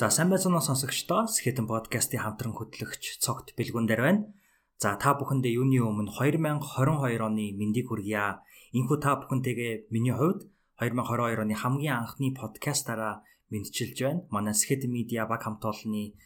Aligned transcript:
За 0.00 0.08
сайн 0.08 0.30
байцгаана 0.32 0.64
сонсогчдоо 0.64 1.28
Skeleton 1.28 1.68
podcast-ийн 1.68 2.24
хамтран 2.24 2.56
хөтлөгч 2.56 3.20
цогт 3.20 3.52
бэлгүн 3.52 3.84
дээр 3.84 4.00
байна. 4.00 4.32
За 4.80 4.96
та 4.96 5.12
бүхэндээ 5.12 5.60
юуны 5.60 5.76
өмнө 5.76 6.16
2022 6.16 7.20
оны 7.20 7.52
мэндийг 7.60 7.92
хүргье. 7.92 8.40
Инхүү 8.72 8.96
та 8.96 9.20
бүхэнтэйгээ 9.20 9.92
миний 9.92 10.16
хувьд 10.16 10.48
2022 10.80 11.44
оны 11.44 11.52
хамгийн 11.52 12.00
анхны 12.00 12.32
подкастаараа 12.32 13.28
мэдчилж 13.52 13.98
байна. 14.00 14.24
Манай 14.32 14.56
Skeleton 14.56 14.88
Media 14.88 15.28
баг 15.28 15.44
хамт 15.44 15.68
олонны 15.68 16.16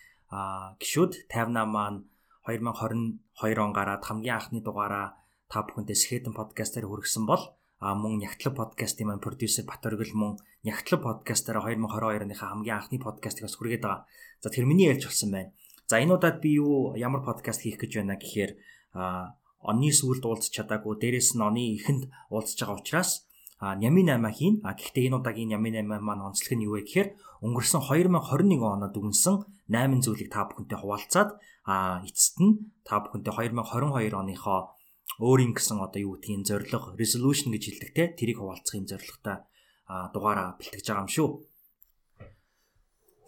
гişүүд 0.79 1.27
58 1.27 1.67
маань 1.67 2.07
2022 2.47 3.59
он 3.59 3.75
гараад 3.75 4.07
хамгийн 4.07 4.39
анхны 4.39 4.63
дугаараа 4.63 5.19
та 5.51 5.67
бүхэнтэй 5.67 5.99
Skeleton 5.99 6.31
podcast-аар 6.39 6.87
хүргэсэн 6.87 7.27
бол 7.27 7.43
а 7.85 7.93
мөн 7.93 8.17
Нягтлаг 8.25 8.57
подкастын 8.57 9.13
маань 9.13 9.21
продюсер 9.21 9.69
Батөргөл 9.69 10.17
мөн 10.17 10.41
Нягтлаг 10.65 11.05
подкастаараа 11.05 11.69
2022 11.69 12.25
оныхаа 12.25 12.49
хамгийн 12.57 12.81
анхны 12.81 12.97
подкастыг 12.97 13.45
бас 13.45 13.61
хүргээд 13.61 13.85
байгаа. 13.85 14.09
За 14.41 14.49
тэр 14.49 14.65
миний 14.65 14.89
ярьж 14.89 15.05
болсон 15.05 15.29
байна. 15.37 15.53
За 15.85 16.01
энэ 16.01 16.17
удаад 16.17 16.41
би 16.41 16.57
юу 16.57 16.97
ямар 16.97 17.21
подкаст 17.21 17.61
хийх 17.61 17.77
гэж 17.77 18.01
байна 18.01 18.17
гэхээр 18.17 18.57
а 18.97 19.37
оны 19.61 19.93
сүүлд 19.93 20.25
уулзч 20.25 20.57
чадаагүй 20.57 20.97
дээрэс 20.97 21.37
нь 21.37 21.45
оны 21.45 21.77
эхэнд 21.77 22.09
уулзж 22.33 22.57
байгаа 22.57 22.81
учраас 22.81 23.29
а 23.61 23.77
Нями 23.77 24.01
8 24.01 24.33
хийн. 24.33 24.55
А 24.65 24.73
гэхдээ 24.73 25.13
энэ 25.13 25.21
удаагийн 25.21 25.53
Нями 25.53 25.69
8 25.77 25.85
маань 26.01 26.25
онцлог 26.25 26.57
нь 26.57 26.65
юу 26.65 26.81
вэ 26.81 26.89
гэхээр 26.89 27.09
өнгөрсөн 27.45 27.85
2021 27.85 28.65
оноод 28.65 28.97
дүнсэн 28.97 29.45
8 29.69 30.01
зүйлийг 30.01 30.33
та 30.33 30.49
бүхэнтэй 30.49 30.81
хуваалцаад 30.81 31.37
а 31.69 32.01
эцэст 32.01 32.41
нь 32.41 32.73
та 32.81 33.05
бүхэнтэй 33.05 33.33
2022 33.53 34.17
оныхоо 34.17 34.74
өөрийн 35.23 35.55
гэсэн 35.55 35.79
одоо 35.79 36.01
юу 36.01 36.19
гэдгийг 36.19 36.47
зорилго 36.47 36.99
resolution 36.99 37.55
гэж 37.55 37.63
хэлдэг 37.71 37.91
те 37.95 38.05
тэрийг 38.19 38.39
хуваалцахын 38.43 38.89
зорилготой 38.91 39.39
дугаараа 39.87 40.57
бэлтгэж 40.59 40.87
байгаа 40.89 41.05
юм 41.05 41.13
шүү. 41.13 41.29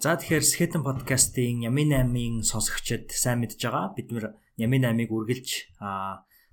За 0.00 0.16
тэгэхээр 0.16 0.44
Skeleton 0.44 0.84
podcast-ийн 0.84 1.64
Ями 1.68 1.88
8-ын 1.88 2.44
сонсогчид 2.44 3.12
сайн 3.12 3.40
мэдж 3.40 3.56
байгаа. 3.60 3.96
Бид 3.96 4.12
нэр 4.12 4.36
Ями 4.60 4.76
8-ыг 4.76 5.08
үргэлж 5.08 5.48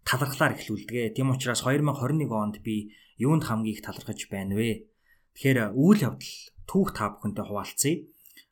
талархлаар 0.07 0.55
эхлүүлдэг. 0.55 1.15
Тийм 1.15 1.31
учраас 1.31 1.63
2021 1.63 2.31
онд 2.31 2.63
би 2.63 2.95
юунд 3.19 3.43
хамгийн 3.43 3.75
их 3.75 3.83
талархаж 3.83 4.31
байна 4.31 4.55
вэ? 4.55 4.87
Тэгэхээр 5.35 5.75
үйл 5.75 5.99
явдал 6.07 6.35
түүх 6.67 6.95
та 6.95 7.11
бүхэнтэй 7.11 7.43
хуваалцъя. 7.43 7.95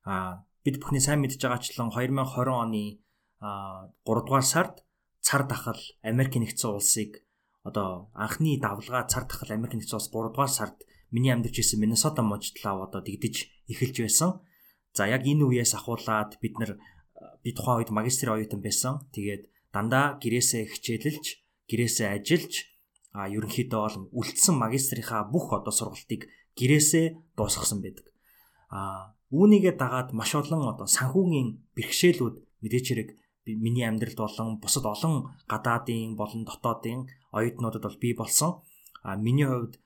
А 0.03 0.43
бид 0.63 0.79
бүхний 0.79 0.99
сайн 0.99 1.23
мэдж 1.23 1.39
байгаачлан 1.39 1.91
2020 1.91 2.51
оны 2.51 2.99
3 3.39 3.95
дугаар 4.03 4.43
сард 4.43 4.83
цар 5.21 5.45
тахал 5.47 5.81
Америк 6.01 6.35
нэгдсэн 6.35 6.69
улсыг 6.73 7.23
одоо 7.63 8.09
анхны 8.13 8.57
давлгаа 8.57 9.05
цар 9.07 9.23
тахал 9.29 9.53
Америк 9.53 9.73
нэгдсэн 9.77 9.97
улс 9.97 10.09
3 10.09 10.33
дугаар 10.33 10.49
сард 10.49 10.77
миний 11.13 11.31
амьдарч 11.31 11.61
исэн 11.61 11.79
Миннесота 11.79 12.21
мужидлаа 12.25 12.89
одоо 12.89 13.01
дэгдэж 13.05 13.35
эхэлж 13.71 13.97
байсан. 14.01 14.29
За 14.93 15.05
яг 15.07 15.23
энэ 15.23 15.45
үеэс 15.45 15.77
ахуулаад 15.77 16.41
бид 16.41 16.57
нар 16.57 16.81
би 17.43 17.53
тухайн 17.53 17.85
үед 17.85 17.91
магистрийн 17.93 18.35
оюутан 18.35 18.61
байсан. 18.65 19.05
Тэгээд 19.13 19.47
дандаа 19.71 20.17
гэрээсээ 20.19 20.63
хичээлэлж, 20.73 21.25
гэрээсээ 21.69 22.07
ажиллаж 22.17 22.53
а 23.11 23.27
ерөнхийдөө 23.27 23.81
бол 23.83 23.97
үлдсэн 24.23 24.55
магистрийнхаа 24.55 25.27
бүх 25.27 25.51
одоо 25.51 25.71
сургалтыг 25.71 26.31
гэрээсээ 26.55 27.35
дуусгасан 27.35 27.83
байдаг. 27.83 28.07
А 28.71 29.15
үүнийгээ 29.31 29.75
дагаад 29.75 30.15
маш 30.15 30.31
олон 30.35 30.71
одоо 30.71 30.87
санхүүгийн 30.87 31.75
бэрхшээлүүд 31.75 32.35
мэдээч 32.63 32.85
хэрэг 32.87 33.09
миний 33.45 33.87
амьдралд 33.87 34.17
болон 34.17 34.59
бусад 34.61 34.85
олон 34.85 35.33
гадаадын 35.49 36.15
болон 36.15 36.45
дотоодын 36.45 37.09
оюутнуудад 37.31 37.83
бол 37.83 37.97
бий 37.97 38.13
болсон. 38.13 38.61
А 39.03 39.15
миний 39.15 39.45
хувьд 39.45 39.79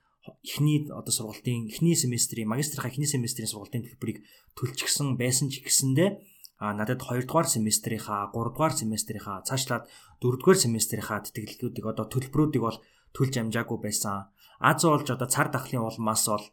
эхний 0.44 0.88
одоо 0.90 1.12
сургалтын 1.12 1.68
эхний 1.72 1.96
семестрийн 1.96 2.48
магистрийнхаа 2.48 2.90
эхний 2.90 3.06
семестрийн 3.08 3.48
сургалтын 3.48 3.84
төлбөрийг 3.86 4.18
төлчихсөн 4.58 5.16
байсан 5.16 5.48
ч 5.48 5.62
гэсэндээ 5.64 6.20
а 6.58 6.72
надад 6.72 7.00
2 7.00 7.28
дугаар 7.28 7.46
семестрийнхаа 7.46 8.32
3 8.32 8.52
дугаар 8.52 8.72
семестрийнхаа 8.72 9.44
цаашлаад 9.48 9.84
4 10.20 10.40
дугаар 10.40 10.58
семестрийнхаа 10.64 11.20
тэтгэлгүүдийг 11.24 11.86
одоо 11.86 12.06
төлбөрүүдийг 12.08 12.62
бол 12.64 12.78
төлж 13.12 13.34
амжаагүй 13.40 13.78
байсан. 13.84 14.32
Аз 14.60 14.84
олж 14.84 15.08
одоо 15.12 15.28
цар 15.28 15.48
дахлын 15.52 15.84
улмаас 15.84 16.24
бол 16.28 16.44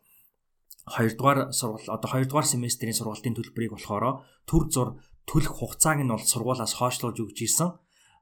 2 0.91 1.15
дугаар 1.17 1.39
сургал 1.55 1.95
одоо 1.95 2.09
2 2.19 2.27
дугаар 2.27 2.47
семестрийн 2.47 2.97
сургалтын 2.99 3.35
төлбөрийг 3.35 3.71
болохоор 3.73 4.27
төр 4.47 4.63
зур 4.73 4.89
төлөх 5.29 5.53
хугацааг 5.59 6.03
нь 6.03 6.11
бол 6.11 6.23
сургуулаас 6.23 6.73
хойшлуулж 6.79 7.17
өгч 7.23 7.37
ийсэн. 7.47 7.69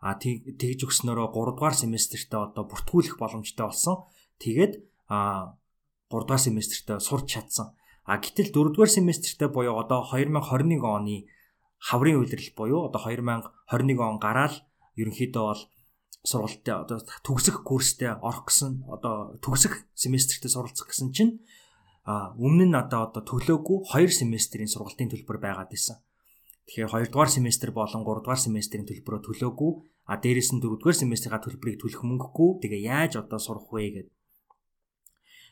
А 0.01 0.17
тэгж 0.17 0.79
өгснөөрөө 0.89 1.29
3 1.29 1.53
дугаар 1.53 1.75
семестртээ 1.78 2.41
одоо 2.41 2.63
бүртгүүлэх 2.66 3.22
боломжтой 3.22 3.66
болсон. 3.69 4.09
Тэгээд 4.41 4.81
а 5.09 5.57
3 6.09 6.25
дугаар 6.25 6.41
семестртээ 6.41 6.97
сурч 6.97 7.25
чадсан. 7.29 7.78
А 8.06 8.17
гэтэл 8.17 8.50
4 8.50 8.73
дугаар 8.73 8.89
семестртээ 8.89 9.50
буюу 9.53 9.78
одоо 9.78 10.01
2021 10.09 10.81
оны 10.81 11.29
хаврын 11.78 12.17
үйлрэл 12.22 12.53
буюу 12.57 12.89
одоо 12.89 13.01
2021 13.06 14.01
он 14.01 14.18
гараад 14.18 14.66
ерөнхийдөө 14.97 15.44
бол 15.45 15.62
сургалтад 16.25 16.85
одоо 16.85 16.97
төгсөх 17.25 17.66
курстэй 17.66 18.13
орох 18.13 18.50
гэсэн 18.50 18.85
одоо 18.89 19.38
төгсөх 19.41 19.85
семестртээ 19.97 20.50
суралцах 20.53 20.89
гэсэн 20.89 21.09
чинь 21.13 21.41
а 22.06 22.33
өмнө 22.38 22.69
нь 22.69 22.78
одоо 22.78 23.09
одоо 23.09 23.22
төлөөгүй 23.25 23.78
2 23.89 24.09
семестрийн 24.22 24.69
сургалтын 24.69 25.09
төлбөр 25.09 25.38
байгаад 25.41 25.73
исэн. 25.73 25.97
Тэгэхээр 26.72 27.12
2 27.12 27.12
дугаар 27.12 27.28
семестр 27.28 27.76
болон 27.76 28.08
3 28.08 28.24
дугаар 28.24 28.40
семестрийн 28.40 28.88
төлбөрөө 28.88 29.22
төлөөгүй 29.28 29.72
а 30.08 30.16
дээрэс 30.24 30.56
нь 30.56 30.64
4 30.64 30.80
дугаар 30.80 30.96
семестрийн 30.96 31.44
төлбөрийг 31.44 31.84
төлөх 31.84 32.00
мөнгөгүй 32.08 32.64
тэгээ 32.64 32.88
яаж 32.88 33.20
одоо 33.20 33.40
сурах 33.44 33.68
вэ 33.76 33.92
гэдэг. 33.92 34.16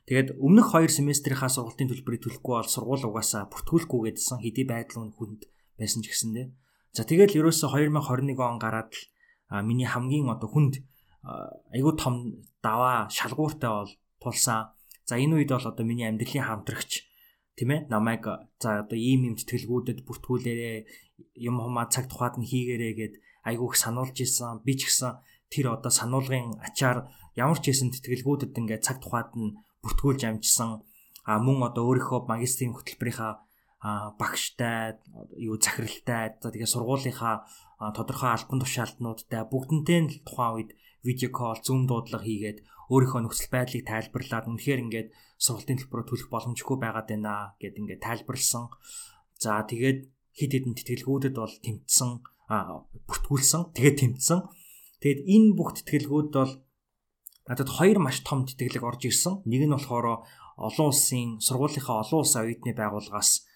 Тэгээд 0.07 0.39
өмнөх 0.39 0.71
2 0.79 0.87
семестрийнхаа 0.87 1.51
сургалтын 1.51 1.91
төлбөрийг 1.91 2.23
төлөхгүй 2.23 2.53
бол 2.55 2.71
сургууль 2.71 3.03
угаасаа 3.03 3.51
бүртгүүлэхгүй 3.51 3.99
гэдсэн 4.15 4.39
хэдий 4.39 4.63
байдал 4.63 5.11
хүнд 5.11 5.51
байсан 5.75 5.99
ч 5.99 6.07
гэсэндээ. 6.07 6.47
За 6.95 7.03
тэгээд 7.03 7.35
ерөөсө 7.35 7.67
2021 7.67 8.39
он 8.39 8.55
гараад 8.55 8.95
л 8.95 9.03
миний 9.67 9.91
хамгийн 9.91 10.31
одоо 10.31 10.47
хүнд 10.47 10.79
айгүй 11.75 11.93
том 11.99 12.47
даваа 12.63 13.11
шалгууртай 13.11 13.67
бол 13.67 13.91
тулсан. 14.23 14.71
За 15.03 15.19
энэ 15.19 15.43
үед 15.43 15.51
бол 15.51 15.67
одоо 15.67 15.83
миний 15.83 16.07
амьдралын 16.07 16.47
хамтрагч 16.47 17.08
тийм 17.59 17.69
ээ 17.75 17.81
намайг 17.91 18.23
за 18.63 18.87
одоо 18.87 18.95
ийм 18.95 19.27
юм 19.27 19.35
тэтгэлгүүдэд 19.35 20.07
бүртгүүлээрээ 20.07 20.77
юм 21.43 21.55
хумаа 21.59 21.91
цаг 21.91 22.07
тухайд 22.07 22.39
нь 22.39 22.47
хийгээрээ 22.47 22.93
гэд 22.99 23.13
айгүйх 23.49 23.75
сануулж 23.75 24.15
исэн 24.23 24.63
би 24.63 24.79
ч 24.79 24.87
гэсэн 24.87 25.19
тэр 25.51 25.75
одоо 25.75 25.91
сануулгын 25.91 26.63
ачаар 26.63 27.11
ямар 27.35 27.59
ч 27.59 27.75
хэсэн 27.75 27.91
тэтгэлгүүдэд 27.91 28.55
ингээд 28.55 28.85
цаг 28.87 28.97
тухайд 29.03 29.35
нь 29.35 29.55
бүртгүүлж 29.83 30.21
амжсан. 30.23 30.87
А 31.27 31.31
мөн 31.45 31.67
одоо 31.67 31.83
өөрийнхөө 31.91 32.31
магистрийн 32.31 32.73
хөтөлбөрийнхаа 32.75 33.33
багштай 34.19 34.99
юу 35.39 35.55
захиралтай 35.59 36.35
за 36.41 36.47
тэгээ 36.51 36.73
сургуулийнхаа 36.73 37.35
тодорхой 37.95 38.31
албан 38.35 38.59
тушаалтнуудтай 38.59 39.43
бүгднтэй 39.47 39.99
нь 40.03 40.11
тухайн 40.27 40.55
үед 40.55 40.71
видео 41.03 41.29
кол 41.31 41.59
зүүм 41.59 41.87
дуудлага 41.87 42.25
хийгээд 42.25 42.59
өөрийнхөө 42.89 43.21
нөхцөл 43.23 43.49
байдлыг 43.53 43.83
тайлбарлаад 43.85 44.45
үнэхээр 44.49 44.83
ингээд 44.85 45.09
сургалтын 45.37 45.77
төлбөрөөр 45.79 46.07
төлөх 46.09 46.29
боломжгүй 46.33 46.77
байгаад 46.81 47.07
байна 47.09 47.53
гэд 47.61 47.79
ингээд 47.79 48.01
тайлбарлсан. 48.01 48.65
За 49.37 49.61
тэгээд 49.63 49.99
хид 50.35 50.51
хідэн 50.57 50.73
тэтгэлгүүдэд 50.75 51.35
бол 51.37 51.55
тэмцсэн 51.63 52.09
бүртгүүлсэн. 52.49 53.61
Тэгээд 53.77 53.97
тэмцсэн. 54.01 54.39
Тэгээд 54.99 55.21
энэ 55.29 55.49
бүх 55.53 55.77
тэтгэлгүүд 55.77 56.29
бол 56.33 56.53
надад 57.45 57.69
хоёр 57.69 57.97
маш 58.01 58.25
том 58.25 58.43
тэтгэлэг 58.49 58.83
орж 58.83 59.01
ирсэн. 59.05 59.45
Нэг 59.45 59.69
нь 59.69 59.75
болохоор 59.77 60.25
олон 60.57 60.87
улсын 60.91 61.39
сургуулийнхаа 61.39 62.03
олон 62.03 62.19
улсын 62.25 62.41
оюутны 62.43 62.73
байгууллагаас 62.75 63.47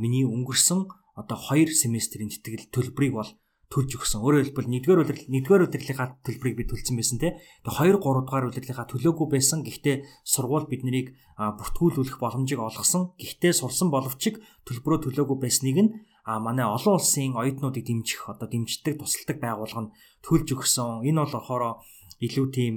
миний 0.00 0.24
өнгөрсөн 0.24 0.88
одоо 1.18 1.36
хоёр 1.36 1.68
семестрийн 1.68 2.30
тэтгэл 2.32 2.72
төлбөрийг 2.72 3.14
бол 3.18 3.30
төлж 3.68 4.00
өгсөн. 4.00 4.24
Өөрөөр 4.24 4.48
хэлбэл 4.48 4.72
1-р 4.80 5.00
удирдал 5.04 5.28
1-р 5.28 5.62
удирдлынхаа 5.68 6.08
төлбөрийг 6.24 6.56
би 6.56 6.64
төлсөн 6.64 6.96
байсан 6.96 7.20
те. 7.20 7.36
Тэгээ 7.68 8.00
2 8.00 8.00
3 8.00 8.24
дугаар 8.24 8.48
удирдлынхаа 8.48 8.88
төлөөгүй 8.88 9.28
байсан. 9.28 9.60
Гэхдээ 9.60 9.96
сургууль 10.24 10.68
биднийг 10.72 11.12
бүртгүүлүүлэх 11.36 12.16
боломжийг 12.16 12.64
олгосон. 12.64 13.12
Гэхдээ 13.20 13.52
сурсан 13.52 13.92
боловч 13.92 14.40
төлбөрөө 14.64 14.98
төлөөгүй 15.04 15.36
байсныг 15.36 15.76
нь 15.84 15.90
а 16.24 16.40
манай 16.40 16.64
олон 16.64 16.96
улсын 16.96 17.36
оюутнуудыг 17.36 17.84
дэмжих 17.88 18.28
одоо 18.28 18.48
дэмждэг 18.48 19.00
тусалдаг 19.00 19.40
байгууллага 19.40 19.88
нь 19.88 19.92
төлж 20.24 20.48
өгсөн. 20.56 21.04
Энэ 21.08 21.24
бол 21.24 21.36
болохоор 21.36 21.80
илүү 22.24 22.46
тийм 22.52 22.74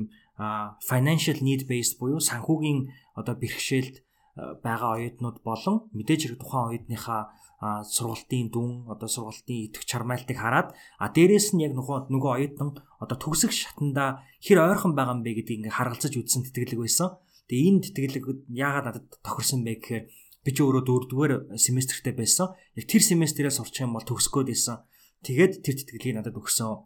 financial 0.87 1.37
need 1.43 1.67
based 1.67 1.99
буюу 1.99 2.19
санхүүгийн 2.19 2.91
одоо 3.19 3.35
бэрхшээлд 3.35 3.95
байгаа 4.35 4.95
оюутнууд 4.95 5.43
болон 5.43 5.91
мэдээж 5.91 6.21
хэрэг 6.23 6.39
тухайн 6.39 6.67
оюутныхаа 6.71 7.21
сургалтын 7.61 8.47
дүн 8.49 8.89
одоо 8.89 9.05
сургалтын 9.11 9.69
итгэх 9.69 9.85
чармайлтыг 9.85 10.37
хараад 10.39 10.73
а 10.97 11.05
дээрэс 11.13 11.53
нь 11.53 11.61
яг 11.61 11.75
нөгөө 11.75 12.09
нөгөө 12.09 12.31
оюутан 12.39 12.69
одоо 13.03 13.17
төгсөх 13.19 13.51
шатанда 13.53 14.25
хэр 14.41 14.65
ойрхон 14.65 14.95
байгаа 14.97 15.19
юм 15.19 15.21
бэ 15.21 15.43
гэдгийг 15.43 15.59
ингээ 15.67 15.77
харгалзаж 15.77 16.13
үзсэн 16.17 16.41
тэтгэлэг 16.47 16.79
байсан. 16.81 17.21
Тэгээ 17.51 17.67
энэ 17.69 17.83
тэтгэлэг 17.85 18.25
яагаад 18.49 18.85
надад 18.87 19.05
тохирсон 19.21 19.61
бэ 19.61 19.77
гэхээр 19.77 20.03
би 20.41 20.49
ч 20.49 20.57
өөрөө 20.57 20.83
дөрөвдүгээр 20.89 21.33
семестртээ 21.53 22.15
байсан. 22.17 22.55
Яг 22.73 22.85
тэр 22.89 23.03
семестрээс 23.05 23.61
сурчих 23.61 23.85
юм 23.85 23.93
бол 23.93 24.09
төгсгөөд 24.09 24.49
байсан. 24.49 24.81
Тэгээд 25.21 25.53
тэр 25.61 25.75
тэтгэлгийг 25.77 26.17
надад 26.17 26.33
өгсөн. 26.33 26.81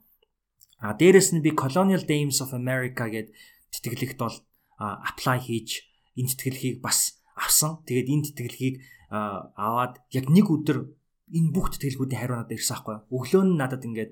А 0.83 0.91
дээрэс 0.91 1.31
нь 1.31 1.45
би 1.45 1.55
Colonial 1.55 2.03
Dames 2.03 2.43
of 2.43 2.51
America 2.51 3.07
гэдэг 3.07 3.31
тэтгэлэгт 3.71 4.19
бол 4.19 4.35
apply 4.75 5.39
хийж 5.39 5.87
энэ 6.19 6.35
тэтгэлгийг 6.35 6.83
бас 6.83 7.14
авсан. 7.35 7.83
Тэгээд 7.85 8.07
энэ 8.09 8.25
тэтгэлгийг 8.31 8.75
аваад 9.11 10.01
яг 10.11 10.25
нэг 10.31 10.47
өдөр 10.49 10.89
энэ 11.29 11.51
бүх 11.51 11.75
тэтгэлгүүдийн 11.75 12.21
хариу 12.21 12.37
надад 12.39 12.55
ирсэн 12.55 12.75
байхгүй. 12.79 12.95
Өглөө 13.11 13.43
нь 13.45 13.59
надад 13.59 13.83
ингээд 13.85 14.11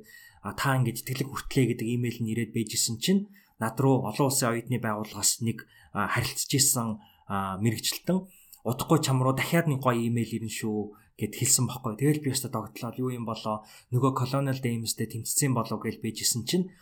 та 0.60 0.76
ингээд 0.78 0.98
тэтгэлэг 1.02 1.30
хүртлээ 1.32 1.66
гэдэг 1.74 1.88
имэйл 1.88 2.20
нь 2.22 2.32
ирээд 2.36 2.52
байжсэн 2.52 3.00
чинь 3.00 3.32
над 3.58 3.80
руу 3.80 4.04
олон 4.04 4.28
улсын 4.28 4.52
оюутны 4.52 4.78
байгууллагаас 4.84 5.40
нэг 5.46 5.64
харилцаж 5.94 6.52
исэн 6.52 7.00
мэрэгчлэлтэн 7.30 8.20
удахгүй 8.68 9.00
чам 9.00 9.24
руу 9.24 9.34
дахиад 9.36 9.72
нэг 9.72 9.80
гоё 9.80 10.00
имэйл 10.00 10.44
ирнэ 10.44 10.52
шүү 10.52 10.98
гэд 11.20 11.34
хэлсэн 11.38 11.70
байхгүй. 11.70 11.94
Тэгэл 12.00 12.24
би 12.26 12.30
өстө 12.34 12.50
догтлоо 12.50 12.92
юу 12.98 13.14
юм 13.14 13.26
болоо 13.30 13.64
нөгөө 13.94 14.12
Colonial 14.18 14.60
Dames-тэй 14.60 15.08
тэмцсэн 15.08 15.54
болов 15.54 15.80
гэж 15.84 16.02
бийжсэн 16.02 16.44
чинь 16.50 16.74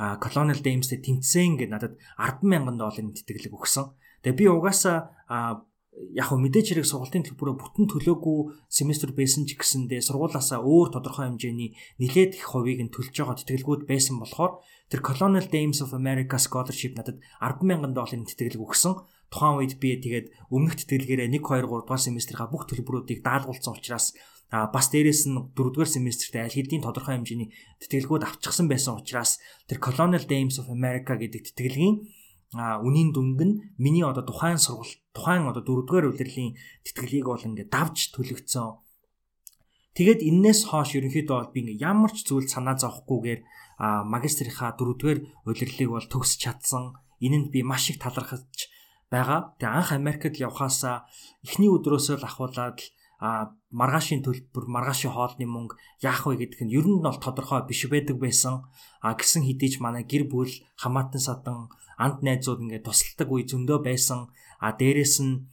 а 0.00 0.16
Colonial 0.16 0.58
Dames-тэй 0.64 0.98
тэмцсэн 1.04 1.60
гэд 1.60 1.70
надад 1.70 1.94
100000 2.16 2.80
долларын 2.80 3.12
тэтгэлэг 3.12 3.52
өгсөн. 3.52 3.92
Тэгээ 4.24 4.38
би 4.40 4.46
угаасаа 4.48 5.12
яг 5.94 6.26
хөө 6.26 6.42
мэдээч 6.42 6.74
хэрэг 6.74 6.86
сургалтын 6.90 7.22
төлбөрөө 7.22 7.54
бүтэн 7.54 7.86
төлөөгүй 7.86 8.38
семестр 8.66 9.14
байсан 9.14 9.46
ч 9.46 9.54
гэсэндээ 9.54 10.02
сургуулаасаа 10.02 10.58
өөр 10.66 10.90
тодорхой 10.90 11.30
хэмжээний 11.30 11.78
нэлээд 12.02 12.34
их 12.34 12.50
хувийг 12.50 12.82
нь 12.82 12.90
төлж 12.90 13.14
байгаа 13.14 13.38
тэтгэлгүүд 13.38 13.86
байсан 13.86 14.18
болохоор 14.18 14.58
тэр 14.90 15.00
Colonial 15.06 15.46
Dames 15.46 15.78
of 15.86 15.94
America 15.94 16.34
Scholarship 16.42 16.98
надад 16.98 17.22
100000 17.38 17.94
долларын 17.94 18.26
тэтгэлэг 18.26 18.58
өгсөн. 18.58 19.06
Тухайн 19.30 19.58
үед 19.62 19.78
би 19.78 19.94
тэгээд 20.02 20.50
өмнөх 20.50 20.74
тэтгэлгээрээ 20.82 21.30
1 21.30 21.38
2 21.38 21.62
3 21.62 21.86
дугаар 21.86 22.02
семестрийнхаа 22.02 22.50
бүх 22.50 22.66
төлбөрүүдийг 22.66 23.22
даалгуулсан 23.22 23.78
учраас 23.78 24.18
а 24.50 24.66
бас 24.70 24.90
дээрэс 24.90 25.30
нь 25.30 25.38
4 25.54 25.74
дугаар 25.74 25.90
семестрт 25.90 26.34
аль 26.42 26.54
хэдийн 26.54 26.82
тодорхой 26.82 27.18
хэмжээний 27.18 27.54
тэтгэлгүүд 27.82 28.26
авчихсан 28.26 28.66
байсан 28.66 28.98
учраас 28.98 29.38
тэр 29.70 29.78
Colonial 29.78 30.26
Dames 30.26 30.58
of 30.58 30.66
America 30.70 31.14
гэдэг 31.14 31.54
тэтгэлгийн 31.54 32.02
а 32.54 32.78
үнийн 32.82 33.10
дүнг 33.10 33.40
нь 33.42 33.54
миний 33.78 34.06
одоо 34.06 34.22
тухайн 34.22 34.58
сургалт 34.62 35.03
тухайн 35.14 35.46
одоо 35.46 35.62
дөрөвдүгээр 35.62 36.10
улирлын 36.10 36.58
тэтгэлийг 36.84 37.26
бол 37.30 37.46
ингээд 37.46 37.70
давж 37.70 38.12
төлөгцсөн. 38.12 38.82
Тэгээд 39.94 40.20
энээс 40.26 40.74
хойш 40.74 40.98
ерөнхийдөө 40.98 41.36
бол 41.38 41.52
би 41.54 41.58
ингээд 41.62 41.84
ямар 41.86 42.10
ч 42.10 42.26
зүйл 42.26 42.50
санаа 42.50 42.74
зовхгүйгээр 42.82 43.40
магистрийнхаа 44.10 44.74
дөрөвдүгээр 44.74 45.20
улирлыг 45.46 45.90
бол 45.94 46.06
төгсч 46.10 46.38
чадсан. 46.42 46.98
Энэнд 47.22 47.54
би 47.54 47.62
маш 47.62 47.94
их 47.94 48.02
талархаж 48.02 48.74
байгаа. 49.06 49.54
Тэгээ 49.62 49.70
анх 49.70 49.90
Америкт 49.94 50.34
явхаасаа 50.34 51.06
эхний 51.46 51.70
өдрөөсөө 51.70 52.18
л 52.18 52.26
ахуулаад 52.26 52.82
а 53.22 53.54
маргаашийн 53.70 54.26
төлбөр, 54.26 54.66
маргаашийн 54.66 55.14
хоолны 55.14 55.46
мөнгө 55.46 55.78
яах 56.02 56.26
вэ 56.26 56.44
гэдг 56.44 56.60
нь 56.66 56.74
ер 56.74 56.84
нь 56.84 57.00
бол 57.00 57.16
тодорхой 57.22 57.62
биш 57.64 57.86
байдаг 57.86 58.18
байсан. 58.18 58.66
А 59.00 59.14
гисэн 59.14 59.46
хэдийч 59.46 59.78
манай 59.78 60.02
гэр 60.02 60.26
бүл 60.26 60.50
хамаатан 60.82 61.22
садан 61.22 61.70
анд 61.96 62.20
найзууд 62.26 62.66
ингээд 62.66 62.84
тусалдаг 62.84 63.28
үе 63.30 63.46
зөндөө 63.46 63.78
байсан. 63.86 64.34
А 64.60 64.72
дээрэс 64.74 65.22
нь 65.24 65.46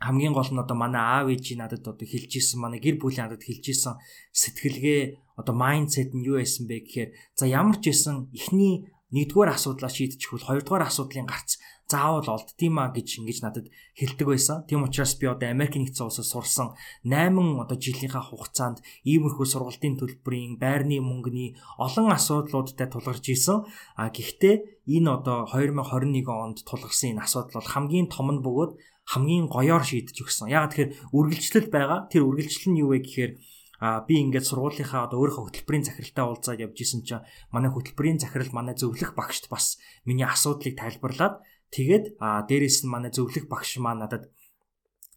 хамгийн 0.00 0.32
гол 0.32 0.48
нь 0.48 0.62
одоо 0.64 0.76
манай 0.76 1.00
аав 1.00 1.26
ээжи 1.28 1.54
надад 1.60 1.84
одоо 1.84 2.06
хэлж 2.08 2.32
исэн 2.40 2.58
манай 2.60 2.80
гэр 2.80 2.96
бүлийн 2.96 3.28
надад 3.28 3.44
хэлж 3.44 3.64
исэн 3.68 4.00
сэтгэлгээ 4.32 5.00
одоо 5.40 5.54
майндсет 5.54 6.16
нь 6.16 6.24
юу 6.24 6.40
байсан 6.40 6.64
бэ 6.64 6.76
гэхээр 6.84 7.10
за 7.36 7.44
ямар 7.44 7.76
ч 7.84 7.92
исэн 7.92 8.32
эхний 8.32 8.88
нэгдүгээр 9.12 9.52
асуудлаа 9.52 9.92
шийдчихвэл 9.92 10.46
хоёрдугаар 10.48 10.88
асуудлын 10.88 11.28
гарц 11.28 11.60
заавал 11.90 12.38
олдтiin 12.38 12.72
маа 12.78 12.94
гэж 12.94 13.18
ингэж 13.18 13.38
надад 13.42 13.66
хэлдэг 13.98 14.26
байсан. 14.30 14.62
Тийм 14.70 14.86
учраас 14.86 15.18
би 15.18 15.26
одоо 15.26 15.50
Америк 15.50 15.74
нэгдсэн 15.74 16.06
улсад 16.06 16.26
сурсан 16.30 16.68
8 17.02 17.34
одоо 17.58 17.76
жилийнхаа 17.76 18.22
хугацаанд 18.22 18.78
иймэрхүү 19.02 19.46
сургалтын 19.50 19.98
төлбөрийн, 19.98 20.62
байрны 20.62 21.02
мөнгөний 21.02 21.58
олон 21.82 22.14
асуудлуудтай 22.14 22.86
тулгарч 22.86 23.26
исэн. 23.34 23.66
А 23.98 24.14
гэхдээ 24.14 24.86
энэ 24.86 25.10
одоо 25.10 25.50
2021 25.50 26.30
онд 26.30 26.62
тулгарсан 26.62 27.18
энэ 27.18 27.24
асуудал 27.26 27.58
бол 27.58 27.72
хамгийн 27.74 28.06
том 28.06 28.30
нь 28.30 28.44
бөгөөд 28.46 28.72
хамгийн 29.10 29.50
гоёор 29.50 29.82
шийдэж 29.82 30.16
өгсөн. 30.22 30.54
Яг 30.54 30.70
тэгэхээр 30.70 31.10
үргэлжлэл 31.10 31.68
байгаа. 31.74 32.06
Тэр 32.06 32.22
үргэлжлэл 32.30 32.70
нь 32.70 32.80
юу 32.80 32.94
вэ 32.94 33.02
гэхээр 33.02 33.32
а 33.80 34.04
би 34.04 34.20
ингээд 34.20 34.44
сургуулийнхаа 34.44 35.08
одоо 35.08 35.24
өөрийнхөө 35.24 35.64
хөтөлбөрийн 35.64 35.88
захиралтай 35.88 36.24
уулзаад 36.28 36.60
явж 36.60 36.76
исэн 36.84 37.00
чинь 37.00 37.24
манай 37.48 37.72
хөтөлбөрийн 37.72 38.20
захирал 38.20 38.52
манай 38.52 38.76
зөвлөх 38.76 39.16
багшд 39.16 39.48
бас 39.48 39.80
миний 40.04 40.28
асуудлыг 40.28 40.76
тайлбарлаад 40.76 41.40
Тэгээд 41.70 42.18
а 42.18 42.42
дээрэс 42.48 42.82
нь 42.84 42.92
манай 42.92 43.10
зөвлөх 43.14 43.46
багш 43.46 43.78
маань 43.78 44.02
надад 44.02 44.30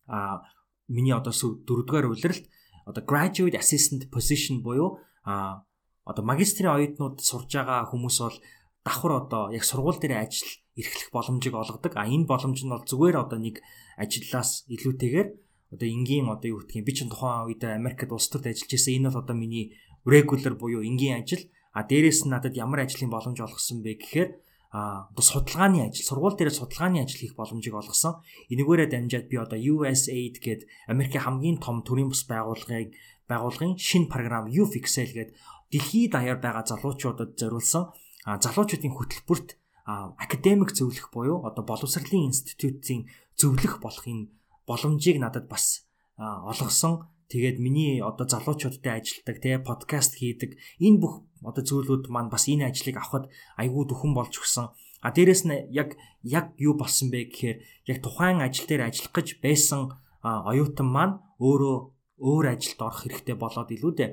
а 0.07 0.45
миний 0.87 1.13
одоо 1.13 1.33
дөрөвдүгээр 1.33 2.07
улиралд 2.09 2.45
одоо 2.85 3.03
graduate 3.03 3.57
assistant 3.57 4.09
position 4.13 4.61
буюу 4.61 4.99
а 5.25 5.65
одоо 6.05 6.23
магистрийн 6.25 6.75
оюутнууд 6.75 7.23
сурж 7.23 7.49
байгаа 7.55 7.89
хүмүүс 7.89 8.17
бол 8.21 8.37
давхар 8.83 9.11
одоо 9.23 9.43
яг 9.55 9.63
сургууль 9.63 9.99
дээр 9.99 10.27
ажил 10.27 10.51
эрхлэх 10.75 11.09
боломжийг 11.15 11.55
олгодог. 11.55 11.93
А 11.95 12.05
энэ 12.05 12.27
боломж 12.27 12.59
нь 12.63 12.73
бол 12.73 12.83
зүгээр 12.83 13.15
одоо 13.23 13.39
нэг 13.39 13.63
ажиллаас 13.95 14.67
илүүтэйгээр 14.67 15.27
одоо 15.73 15.87
энгийн 15.87 16.27
одоо 16.27 16.49
юу 16.51 16.59
гэдгийг 16.61 16.85
би 16.85 16.93
ч 16.93 17.07
тухайн 17.07 17.47
үед 17.47 17.63
Америкт 17.63 18.11
улс 18.11 18.27
төрд 18.27 18.51
ажиллаж 18.51 18.71
байсан. 18.73 18.93
Энэ 18.93 19.07
бол 19.09 19.21
одоо 19.23 19.35
миний 19.37 19.65
regular 20.03 20.53
буюу 20.59 20.83
энгийн 20.83 21.23
ажил. 21.23 21.47
А 21.71 21.87
дээрэс 21.87 22.27
нь 22.27 22.33
надад 22.33 22.53
ямар 22.59 22.83
ажлын 22.83 23.09
боломж 23.09 23.39
олгосон 23.39 23.79
бэ 23.81 23.97
гэхээр 24.01 24.29
а 24.73 25.05
одоо 25.13 25.21
судалгааны 25.21 25.85
ажил, 25.85 26.01
сургууль 26.01 26.33
дээр 26.33 26.49
судалгааны 26.49 27.05
ажил 27.05 27.21
хийх 27.21 27.37
боломжийг 27.37 27.77
олгосон. 27.77 28.25
Энэгээрээ 28.49 28.89
дамжаад 28.89 29.29
би 29.29 29.37
одоо 29.37 29.59
USAID 29.61 30.41
гээд 30.41 30.61
Америкийн 30.89 31.23
хамгийн 31.29 31.57
том 31.61 31.85
төрийн 31.85 32.09
бас 32.09 32.25
байгууллагыг 32.25 32.97
байгуулгын 33.29 33.77
шинэ 33.77 34.09
програм 34.09 34.49
UFixel 34.49 35.13
гээд 35.13 35.37
дэлхийд 35.69 36.17
даяар 36.17 36.41
байгаа 36.41 36.65
залуучуудад 36.65 37.37
зориулсан 37.37 37.93
залуучуудын 38.25 38.97
хөтөлбөрт 38.97 39.49
академик 39.85 40.71
зөвлөх 40.73 41.13
буюу 41.13 41.45
одоо 41.45 41.63
боловсролын 41.63 42.33
институтийн 42.33 43.05
зөвлөх 43.37 43.77
болохын 43.77 44.31
боломжийг 44.65 45.19
надад 45.19 45.45
бас 45.47 45.85
олгосон. 46.17 47.09
Тэгээд 47.33 47.57
миний 47.57 47.97
одоо 47.97 48.29
залуучуудтай 48.29 49.01
ажилтдаг 49.01 49.41
те 49.41 49.57
подкаст 49.57 50.21
хийдэг 50.21 50.53
энэ 50.77 51.01
бүх 51.01 51.25
одоо 51.41 51.65
зүйлүүд 51.65 52.13
маань 52.13 52.29
бас 52.29 52.45
энэ 52.45 52.69
ажлыг 52.69 53.01
авахд 53.01 53.25
айгүй 53.57 53.89
дөхөн 53.89 54.13
болж 54.13 54.37
өгсөн. 54.37 54.69
А 55.01 55.09
дээрэс 55.09 55.49
нь 55.49 55.65
яг 55.73 55.97
яг 56.21 56.53
юу 56.61 56.77
болсон 56.77 57.09
бэ 57.09 57.33
гэхээр 57.33 57.57
яг 57.89 57.97
тухайн 58.05 58.37
ажил 58.37 58.69
дээр 58.69 58.85
ажиллах 58.85 59.17
гэж 59.17 59.41
байсан 59.41 59.97
оюутан 60.21 60.85
маань 60.93 61.15
өөрөө 61.41 61.77
өөр 62.21 62.45
ажилд 62.53 62.79
орох 62.85 63.01
хэрэгтэй 63.01 63.35
болоод 63.35 63.69
илүү 63.73 63.93
дээ. 63.97 64.11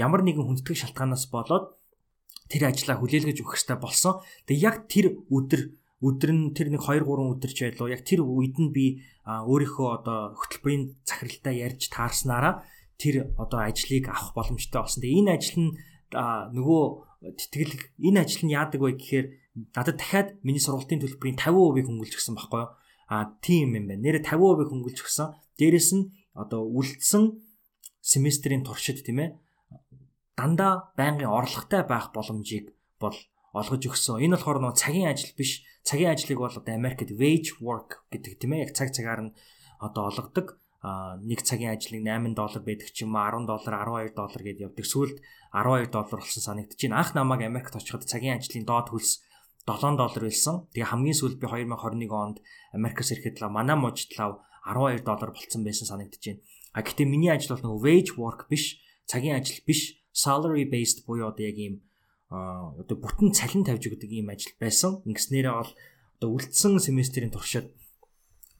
Ямар 0.00 0.24
нэгэн 0.24 0.48
хүндэтгэх 0.48 0.80
шалтгаанаас 0.80 1.28
болоод 1.28 1.76
тэр 2.48 2.72
ажлаа 2.72 2.96
хүлээлгэж 2.96 3.36
өгөх 3.44 3.52
хэрэгтэй 3.52 3.78
болсон. 3.84 4.24
Тэгээ 4.48 4.64
яг 4.64 4.76
тэр 4.88 5.06
өдөр 5.28 5.76
өдөр 6.02 6.30
нь 6.34 6.50
тэр 6.50 6.74
нэг 6.74 6.82
2 6.82 7.06
3 7.06 7.38
өдөр 7.38 7.52
ч 7.54 7.58
байлоо. 7.62 7.88
Яг 7.94 8.02
тэр 8.02 8.26
үед 8.26 8.58
нь 8.58 8.74
би 8.74 9.06
өөрийнхөө 9.22 9.88
одоо 10.02 10.34
хөтөлбөрийн 10.34 10.98
захиралтай 11.06 11.54
ярьж 11.62 11.88
таарснараа 11.94 12.66
тэр 12.98 13.30
одоо 13.38 13.62
ажлыг 13.62 14.10
авах 14.10 14.34
боломжтой 14.34 14.82
болсон. 14.82 15.00
Тэгээ 15.02 15.20
энэ 15.22 15.34
ажил 15.38 15.58
нь 15.62 15.72
нөгөө 16.10 16.82
тэтгэл 17.38 17.74
энэ 18.02 18.18
ажил 18.26 18.42
нь 18.44 18.54
яадаг 18.58 18.80
вэ 18.82 18.98
гэхээр 18.98 19.26
надад 19.78 19.96
дахиад 20.02 20.28
миний 20.42 20.58
сургалтын 20.58 21.00
төлбөрийн 21.06 21.38
50% 21.38 21.86
хөнгөлж 21.86 22.14
өгсөн 22.18 22.34
байхгүй 22.34 22.60
юу? 22.66 22.70
А 23.06 23.38
тийм 23.44 23.78
юм 23.78 23.86
байна. 23.86 24.02
Нэрэ 24.02 24.26
50% 24.26 24.74
хөнгөлж 24.74 24.98
өгсөн. 25.06 25.28
Дээрэс 25.54 25.90
нь 25.94 26.10
одоо 26.34 26.66
үлдсэн 26.66 27.38
семестрийн 28.02 28.66
туршид 28.66 29.06
тийм 29.06 29.22
ээ 29.22 29.30
дандаа 30.34 30.90
байнгын 30.98 31.30
орлоготой 31.30 31.86
байх 31.86 32.10
боломжийг 32.10 32.72
бол 32.98 33.14
олгож 33.52 33.82
өгсөн. 33.84 34.24
Энэ 34.24 34.36
болохоор 34.40 34.58
нөгөө 34.64 34.80
цагийн 34.80 35.08
ажил 35.12 35.32
биш. 35.36 35.60
Цагийн 35.84 36.16
ажлыг 36.16 36.38
бол 36.40 36.52
одоо 36.52 36.72
Америкт 36.72 37.12
wage 37.12 37.60
work 37.60 38.08
гэдэг 38.08 38.40
тийм 38.40 38.56
ээ. 38.56 38.64
Яг 38.68 38.72
цаг 38.72 38.96
цагаар 38.96 39.28
нь 39.28 39.34
одоо 39.80 40.08
олгодог. 40.08 40.56
А 40.82 41.14
нэг 41.20 41.46
цагийн 41.46 41.76
ажлыг 41.76 42.02
8 42.02 42.34
доллар 42.34 42.62
байдаг 42.64 42.90
ч 42.90 43.04
юм 43.04 43.14
уу 43.14 43.22
10 43.22 43.46
доллар 43.46 43.74
12 43.86 44.18
доллар 44.18 44.42
гэдээ 44.42 44.66
явдаг. 44.66 44.86
Сүүлд 44.88 45.16
12 45.54 45.94
доллар 45.94 46.20
болсон 46.24 46.42
байна. 46.58 46.98
Анх 46.98 47.10
намайг 47.14 47.40
Америкт 47.46 47.76
очиход 47.76 48.08
цагийн 48.08 48.40
ажлын 48.40 48.66
доод 48.66 48.90
хөлс 48.90 49.22
7 49.68 49.94
доллар 50.00 50.22
байсан. 50.26 50.66
Тэгээ 50.74 50.90
хамгийн 50.90 51.18
сүүлд 51.20 51.38
би 51.38 51.46
2021 51.46 52.10
онд 52.10 52.36
Америкас 52.74 53.14
ирэхэд 53.14 53.38
л 53.38 53.52
манай 53.52 53.78
мужидлав 53.78 54.42
12 54.66 55.06
доллар 55.06 55.30
болцсон 55.30 55.62
байсан 55.62 55.86
байна. 55.86 56.10
А 56.72 56.80
гэхдээ 56.82 57.06
миний 57.06 57.30
ажил 57.30 57.54
бол 57.54 57.76
нөгөө 57.76 57.84
wage 57.84 58.12
work 58.16 58.48
биш, 58.48 58.80
цагийн 59.04 59.38
ажил 59.38 59.60
биш, 59.68 60.02
salary 60.10 60.64
based 60.64 61.04
буюу 61.04 61.28
одоо 61.28 61.44
яг 61.44 61.56
ийм 61.56 61.84
одоо 62.32 62.96
бүтэн 62.96 63.36
цалин 63.36 63.64
тавьж 63.68 63.92
өгдөг 63.92 64.08
ийм 64.08 64.32
ажил 64.32 64.56
байсан. 64.56 65.04
Ингэснээрээ 65.04 65.52
бол 65.52 65.72
одоо 66.16 66.28
үлдсэн 66.32 66.80
семестрийн 66.80 67.28
туршид 67.28 67.68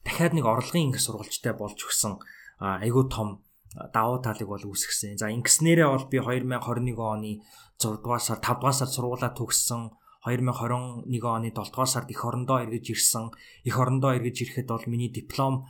дахиад 0.05 0.37
нэг 0.37 0.45
орлогын 0.45 0.93
инх 0.93 1.01
сургалжтай 1.01 1.57
болж 1.57 1.79
өгсөн 1.81 2.21
айгүй 2.61 3.09
том 3.09 3.41
давуу 3.73 4.21
талыг 4.21 4.47
бол 4.47 4.61
үүсгэсэн. 4.61 5.17
За 5.17 5.33
ингэснээрээ 5.33 5.89
бол 5.89 6.05
би 6.05 6.21
2021 6.21 7.01
оны 7.01 7.41
6 7.81 8.03
дугаар 8.03 8.21
сар 8.21 8.37
5 8.37 8.61
дугаар 8.61 8.77
сар 8.77 8.89
сургуулаа 8.93 9.31
төгссөн. 9.33 9.89
2021 10.29 11.09
оны 11.25 11.49
7 11.49 11.73
дугаар 11.73 11.89
сард 11.89 12.09
эх 12.13 12.21
орондоо 12.21 12.61
эргэж 12.61 12.85
ирсэн. 12.93 13.33
Эх 13.65 13.75
орондоо 13.81 14.13
эргэж 14.13 14.37
ирэхэд 14.45 14.69
бол 14.69 14.85
миний 14.85 15.09
диплом 15.09 15.65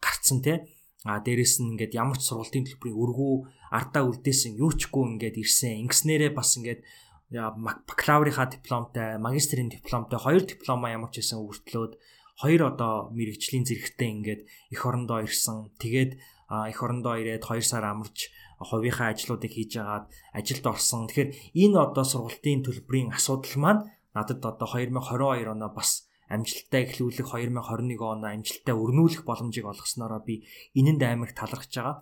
гарцсан 0.00 0.40
тий. 0.40 0.64
А 1.04 1.20
дээрэс 1.20 1.60
нь 1.60 1.76
ингээд 1.76 1.92
ямар 1.92 2.16
ч 2.16 2.32
сургалтын 2.32 2.64
төлбөрийн 2.64 2.96
өргүү 2.96 3.34
ардаа 3.74 4.06
үлдээсэн 4.06 4.54
юу 4.54 4.70
чгүй 4.70 5.18
ингээд 5.18 5.36
ирсэн. 5.42 5.82
Ингэснээрээ 5.90 6.30
бас 6.30 6.54
ингээд 6.54 6.86
бакалаврынхаа 7.34 8.46
дипломтой, 8.46 9.18
магистрийн 9.18 9.66
дипломтой 9.66 10.18
хоёр 10.22 10.46
дипломоо 10.46 10.88
ямар 10.94 11.10
ч 11.10 11.18
байсан 11.18 11.42
өртлөөд 11.42 11.98
хоёр 12.38 12.62
одоо 12.70 13.10
мэрэгжлийн 13.10 13.66
зэрэгтэй 13.66 14.08
ингээд 14.14 14.42
эх 14.70 14.80
орондоо 14.86 15.26
ирсэн. 15.26 15.74
Тэгээд 15.82 16.12
эх 16.70 16.78
орондоо 16.78 17.18
ирээд 17.18 17.42
2 17.42 17.62
сар 17.62 17.82
амарч 17.82 18.30
хувийнхаа 18.58 19.10
ажлуудыг 19.10 19.50
хийж 19.50 19.82
агаад 19.82 20.06
ажилд 20.30 20.64
орсон. 20.66 21.10
Тэгэхээр 21.10 21.30
энэ 21.58 21.76
одоо 21.78 22.04
сургалтын 22.06 22.62
төлбөрийн 22.62 23.10
асуудал 23.10 23.56
маань 23.58 23.82
надад 24.14 24.42
одоо 24.42 24.68
2022 24.70 25.50
оноо 25.50 25.70
бас 25.74 26.06
амжилттай 26.30 26.86
эхлүүлэх 26.86 27.34
2021 27.34 27.98
оноо 27.98 28.30
амжилттай 28.30 28.74
өрнүүлэх 28.74 29.22
боломжийг 29.26 29.66
олгоснороо 29.66 30.22
би 30.22 30.46
энэнд 30.78 31.02
амар 31.02 31.30
талархаж 31.34 31.72
байгаа. 31.74 31.96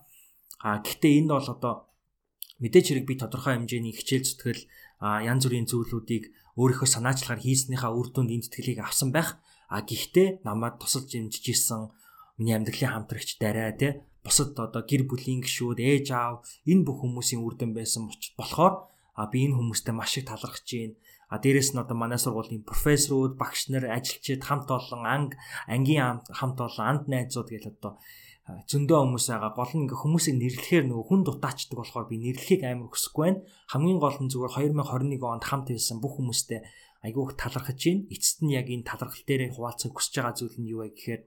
А 0.62 0.78
гэхдээ 0.78 1.12
энд 1.20 1.30
бол 1.34 1.48
одоо 1.50 1.74
мэдээч 2.62 2.86
хэрэг 2.94 3.06
би 3.10 3.14
тодорхой 3.18 3.58
хэмжээний 3.58 3.94
хичээл 3.94 4.26
зүтгэл 4.26 4.62
янз 5.02 5.42
бүрийн 5.46 5.66
зүйлүүдийг 5.66 6.24
өөрийнхөө 6.54 6.88
санаачлагаар 6.88 7.42
хийснийхаа 7.42 7.90
үр 7.90 8.08
дүнд 8.14 8.30
энэ 8.30 8.44
зэтгэлийг 8.46 8.80
авсан 8.86 9.10
байх. 9.10 9.42
А 9.66 9.82
гэхдээ 9.82 10.46
намайг 10.46 10.78
тусалж 10.78 11.10
дэмжиж 11.10 11.44
исэн 11.50 11.90
миний 12.38 12.54
амьдралын 12.54 12.94
хамтрагч 12.94 13.42
дараа 13.42 13.74
тий 13.74 13.92
бусад 14.22 14.54
одоо 14.54 14.82
гэр 14.86 15.02
бүлийн 15.10 15.42
гишүүд 15.42 15.78
ээж 15.82 16.06
аав 16.14 16.46
энэ 16.70 16.86
бүх 16.86 17.02
хүмүүсийн 17.02 17.42
үр 17.42 17.58
дүн 17.58 17.74
байсан 17.74 18.06
болохоор 18.38 18.74
а 19.18 19.26
би 19.26 19.44
энэ 19.44 19.58
хүмүүстэй 19.58 19.94
маш 19.94 20.16
их 20.16 20.30
талархаж 20.30 20.62
байна. 20.62 20.96
А 21.32 21.40
дээрэс 21.40 21.72
нь 21.72 21.80
одоо 21.82 21.96
манай 21.96 22.20
сургуулийн 22.20 22.62
профессорууд, 22.62 23.40
багш 23.40 23.72
нар, 23.72 23.88
ажилчид 23.88 24.44
хамт 24.44 24.68
олон 24.68 25.02
анги, 25.04 25.36
ангийн 25.64 26.20
хамт 26.28 26.58
олон 26.60 26.86
анд 26.86 27.02
найзууд 27.08 27.48
гэл 27.48 27.72
одоо 27.72 27.96
зөндөө 28.42 28.98
хүмүүс 29.06 29.26
байгаа. 29.30 29.54
Гол 29.54 29.72
нь 29.78 29.82
ингээ 29.86 30.02
хүмүүсийг 30.02 30.36
нэрлэхээр 30.42 30.84
нөгөө 30.90 31.06
хүн 31.06 31.22
дутаачдаг 31.22 31.78
болохоор 31.78 32.06
би 32.10 32.16
нэрлэхийг 32.18 32.62
амар 32.66 32.90
хүсэхгүй 32.90 33.22
байна. 33.22 33.42
Хамгийн 33.70 33.98
гол 34.02 34.18
нь 34.18 34.30
зүгээр 34.34 34.74
2021 34.74 35.22
онд 35.22 35.44
хамт 35.46 35.66
байсан 35.70 36.02
бүх 36.02 36.18
хүмүүстэй 36.18 36.60
айгүй 37.06 37.22
их 37.22 37.38
талархаж 37.38 37.78
байна. 37.78 38.02
Эцэст 38.10 38.38
нь 38.42 38.50
яг 38.50 38.66
энэ 38.66 38.82
талархал 38.82 39.22
дээр 39.22 39.54
хуваалцах 39.54 39.94
хүсэж 39.94 40.14
байгаа 40.18 40.34
зүйл 40.34 40.58
нь 40.58 40.70
юу 40.74 40.82
вэ 40.82 40.90
гэхээр 40.90 41.22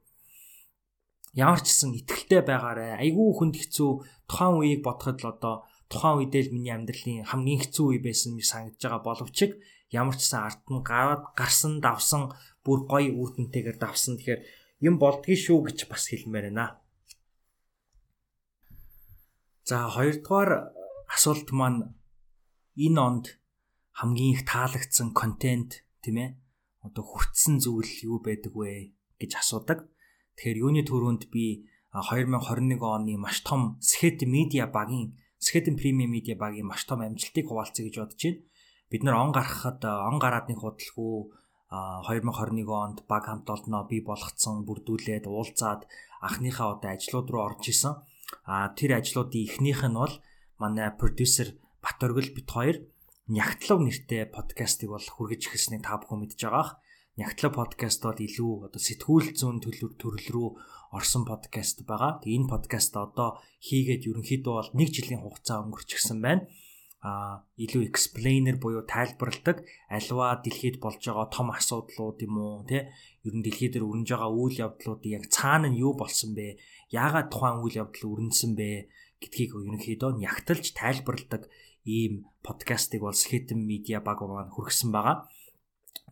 ямар 1.39 1.59
ч 1.63 1.71
гэсэн 1.71 1.95
ихтэлтэй 2.03 2.41
байгаарэ. 2.43 2.99
Айгүй 2.99 3.27
хүнд 3.31 3.55
хэцүү 3.63 3.89
тухайн 4.27 4.55
үеийг 4.59 4.81
бодоход 4.83 5.19
л 5.23 5.31
одоо 5.31 5.55
тухайн 5.87 6.19
үедээ 6.19 6.51
л 6.51 6.55
миний 6.55 6.75
амьдралын 6.75 7.31
хамгийн 7.31 7.63
хэцүү 7.63 7.85
үе 7.95 7.99
байсан 8.03 8.35
гэж 8.35 8.47
санагдаж 8.51 8.83
байгаа 8.83 9.03
боловч 9.07 9.37
ямар 9.95 10.15
ч 10.19 10.27
гэсэн 10.27 10.41
арт 10.43 10.63
нь 10.67 10.83
гараад 10.83 11.23
гарсан 11.39 11.79
давсан 11.79 12.35
бүр 12.65 12.83
гоё 12.91 13.11
үүднтэйгээр 13.15 13.77
давсан. 13.79 14.19
Тэгэхээр 14.19 14.41
юм 14.83 14.95
болдгий 14.99 15.39
шүү 15.39 15.71
гэж 15.71 15.87
бас 15.87 16.11
хэлмээр 16.11 16.51
байна. 16.51 16.84
За 19.65 19.89
хоёрдугаар 19.89 20.51
асуулт 21.09 21.49
маань 21.59 21.97
энэ 22.85 22.99
онд 23.07 23.25
хамгийн 23.97 24.37
их 24.37 24.41
таалагдсан 24.45 25.09
контент 25.21 25.81
тийм 26.05 26.17
ээ 26.21 26.29
одоо 26.85 27.01
хүртсэн 27.01 27.57
зүйл 27.65 27.89
юу 28.05 28.21
байдаг 28.21 28.53
вэ 28.53 28.93
гэж 29.17 29.31
асуудаг. 29.41 29.89
Тэгэхээр 30.37 30.61
юуны 30.61 30.81
төрөнд 30.85 31.33
би 31.33 31.65
2021 31.97 32.77
оны 32.77 33.17
маш 33.17 33.41
том 33.41 33.81
Skate 33.81 34.29
Media 34.29 34.69
багийн 34.69 35.17
Skate 35.41 35.73
Premium 35.73 36.13
Media 36.13 36.37
багийн 36.37 36.69
маш 36.69 36.85
том 36.85 37.01
амжилтыг 37.01 37.49
хуваалцъя 37.49 37.89
гэж 37.89 37.95
бодож 37.97 38.21
байна. 38.21 38.45
Бид 38.93 39.01
нар 39.01 39.17
он 39.17 39.33
гаргахад 39.33 39.81
он 39.81 40.21
гараадны 40.21 40.53
худалгүй 40.61 41.33
2021 41.73 42.69
онд 42.69 42.97
баг 43.09 43.25
хамт 43.25 43.49
олноо 43.49 43.89
би 43.89 43.97
болгоцсон 44.05 44.61
бүрдүүлээд 44.69 45.25
уулзаад 45.25 45.89
анхныхаа 46.21 46.77
одоо 46.77 46.91
ажлууд 46.93 47.27
руу 47.33 47.41
орж 47.49 47.73
исэн 47.73 47.97
А 48.45 48.73
тэр 48.77 48.99
ажлуудын 48.99 49.45
эхнийх 49.47 49.81
нь 49.85 49.97
бол 49.97 50.13
манай 50.61 50.89
продюсер 50.91 51.57
Батөргөл 51.83 52.33
бит 52.33 52.49
хоёр 52.49 52.77
Нягтлав 53.27 53.81
нэртэй 53.81 54.29
подкастыг 54.29 54.93
бол 54.93 55.01
хүргэж 55.01 55.49
эхэлснийг 55.49 55.81
та 55.81 55.97
бүхэн 55.97 56.19
мэдж 56.21 56.37
байгаах. 56.45 56.77
Нягтлав 57.17 57.57
подкаст 57.57 58.05
бол 58.05 58.21
илүү 58.21 58.69
одоо 58.69 58.81
сэтгүүл 58.81 59.33
зүүн 59.33 59.57
төлөв 59.65 59.91
төрөл 59.97 60.29
рүү 60.29 60.49
орсон 60.93 61.25
подкаст 61.25 61.81
байгаа. 61.89 62.21
Тэгээ 62.21 62.37
энэ 62.37 62.51
подкаст 62.53 62.93
одоо 62.93 63.41
хийгээд 63.65 64.05
ерөнхийдөө 64.05 64.53
бол 64.53 64.69
1 64.77 64.93
жилийн 64.93 65.25
хугацаа 65.25 65.57
өнгөрчихсөн 65.65 66.21
байна 66.21 66.45
а 67.05 67.45
илүү 67.61 67.85
explainer 67.85 68.57
буюу 68.57 68.81
тайлбарладаг 68.89 69.61
альва 69.97 70.41
дэлхийд 70.41 70.81
болж 70.81 71.01
байгаа 71.05 71.27
том 71.29 71.53
асуудлууд 71.53 72.17
юм 72.25 72.35
уу 72.41 72.65
тий 72.65 72.81
ер 73.27 73.33
нь 73.37 73.45
дэлхий 73.45 73.69
дээр 73.69 73.85
өрнөж 73.85 74.09
байгаа 74.09 74.31
үйл 74.33 74.57
явдлуудын 74.65 75.15
яг 75.17 75.25
цаана 75.29 75.69
нь 75.69 75.77
юу 75.85 75.93
болсон 75.93 76.33
бэ 76.33 76.57
яагаад 76.95 77.27
тухайн 77.27 77.59
үйл 77.59 77.75
явдал 77.83 78.11
өрнөсөн 78.15 78.55
бэ 78.55 78.87
гэдгийг 79.19 79.51
ерөнхийдөө 79.59 80.11
нягтлж 80.23 80.71
тайлбарладаг 80.79 81.43
ийм 81.83 82.31
подкастыг 82.45 83.03
бол 83.03 83.13
Skeleton 83.13 83.61
Media 83.67 83.99
баг 83.99 84.23
маань 84.23 84.53
хүргэсэн 84.55 84.89
байгаа. 84.95 85.27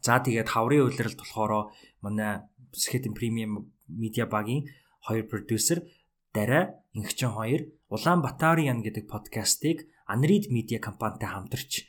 За 0.04 0.20
тэгээд 0.20 0.52
хаврын 0.52 0.86
үйлрэлт 0.86 1.20
болохоор 1.20 1.72
манай 2.04 2.44
Skeleton 2.76 3.16
Premium 3.18 3.72
Media 3.88 4.26
багийн 4.28 4.68
хоёр 5.02 5.26
продюсер 5.32 5.88
дараа 6.36 6.78
ингчэн 6.94 7.32
хоёр 7.32 7.62
Улаанбаатарын 7.90 8.82
гэдэг 8.86 9.06
подкастыг 9.10 9.86
Unread 10.10 10.50
Media 10.50 10.80
компанитай 10.82 11.30
хамтарч 11.30 11.86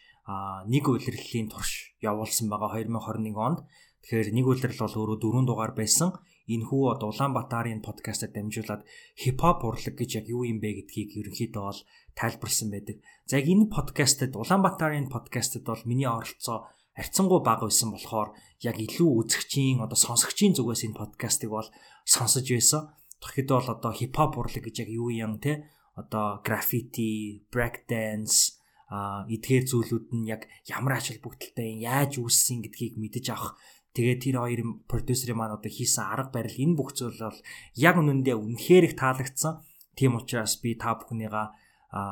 нэг 0.69 0.85
үйлрлийн 0.89 1.49
турш 1.53 1.97
явуулсан 2.01 2.49
байгаа 2.49 2.81
2021 2.81 3.37
онд. 3.37 3.59
Тэгэхээр 4.05 4.37
нэг 4.37 4.47
үйлрэл 4.53 4.85
бол 4.85 4.99
өөрөө 5.01 5.19
дөрөв 5.25 5.45
дугаар 5.49 5.73
байсан. 5.73 6.13
Энэ 6.45 6.69
хүү 6.69 6.83
одоо 6.93 7.09
Улаанбаатарын 7.09 7.81
подкастад 7.81 8.37
дамжуулаад 8.37 8.85
хипхоп 9.17 9.65
урлаг 9.65 9.97
гэж 9.97 10.21
яг 10.21 10.27
юу 10.29 10.45
юм 10.45 10.61
бэ 10.61 10.85
гэдгийг 10.85 11.17
ерөнхийдөө 11.25 11.65
бол 11.65 11.81
тайлбарлсан 12.13 12.69
байдаг. 12.69 13.01
За 13.25 13.41
яг 13.41 13.49
энэ 13.49 13.73
подкастад 13.73 14.37
Улаанбаатарын 14.37 15.09
подкастад 15.09 15.65
бол 15.65 15.81
миний 15.89 16.05
оролцоо 16.05 16.69
арцсангуй 16.93 17.41
бага 17.41 17.65
байсан 17.65 17.97
болохоор 17.97 18.37
яг 18.61 18.77
илүү 18.77 19.11
үзэгчийн 19.25 19.81
одоо 19.81 19.97
сонсогчийн 19.97 20.53
зүгээс 20.53 20.85
энэ 20.85 21.01
подкастыг 21.01 21.49
бол 21.49 21.69
сонсож 22.05 22.45
байсан. 22.45 22.93
Тэгэхэд 23.25 23.49
бол 23.49 23.69
одоо 23.73 23.93
хипхоп 23.97 24.37
урлаг 24.37 24.69
гэж 24.69 24.85
яг 24.85 24.91
юу 24.93 25.09
юм 25.09 25.41
те 25.41 25.65
одоо 25.97 26.45
граффити, 26.45 27.49
break 27.49 27.89
dance 27.89 28.61
а 28.95 29.25
эдгээр 29.27 29.65
зүйлүүд 29.65 30.07
нь 30.13 30.29
яг 30.29 30.45
ямар 30.69 31.01
ач 31.01 31.11
холбогдолтой 31.11 31.81
яаж 31.81 32.21
үүссэн 32.21 32.63
гэдгийг 32.63 33.01
мэдэж 33.01 33.33
авах 33.33 33.57
тэгээд 33.95 34.21
тэр 34.27 34.37
хоёр 34.43 34.61
продюсерын 34.91 35.39
маань 35.39 35.57
одоо 35.57 35.71
хийсэн 35.71 36.05
арга 36.05 36.35
барил 36.35 36.59
энэ 36.59 36.77
бүх 36.77 36.91
зүйл 36.99 37.15
бол 37.15 37.41
яг 37.79 37.95
үнэндээ 37.97 38.37
үнэхээр 38.37 38.85
их 38.91 38.95
таалагдсан. 38.99 39.63
Тийм 39.95 40.19
учраас 40.19 40.59
би 40.59 40.75
та 40.75 40.99
бүхнийгаа 40.99 41.55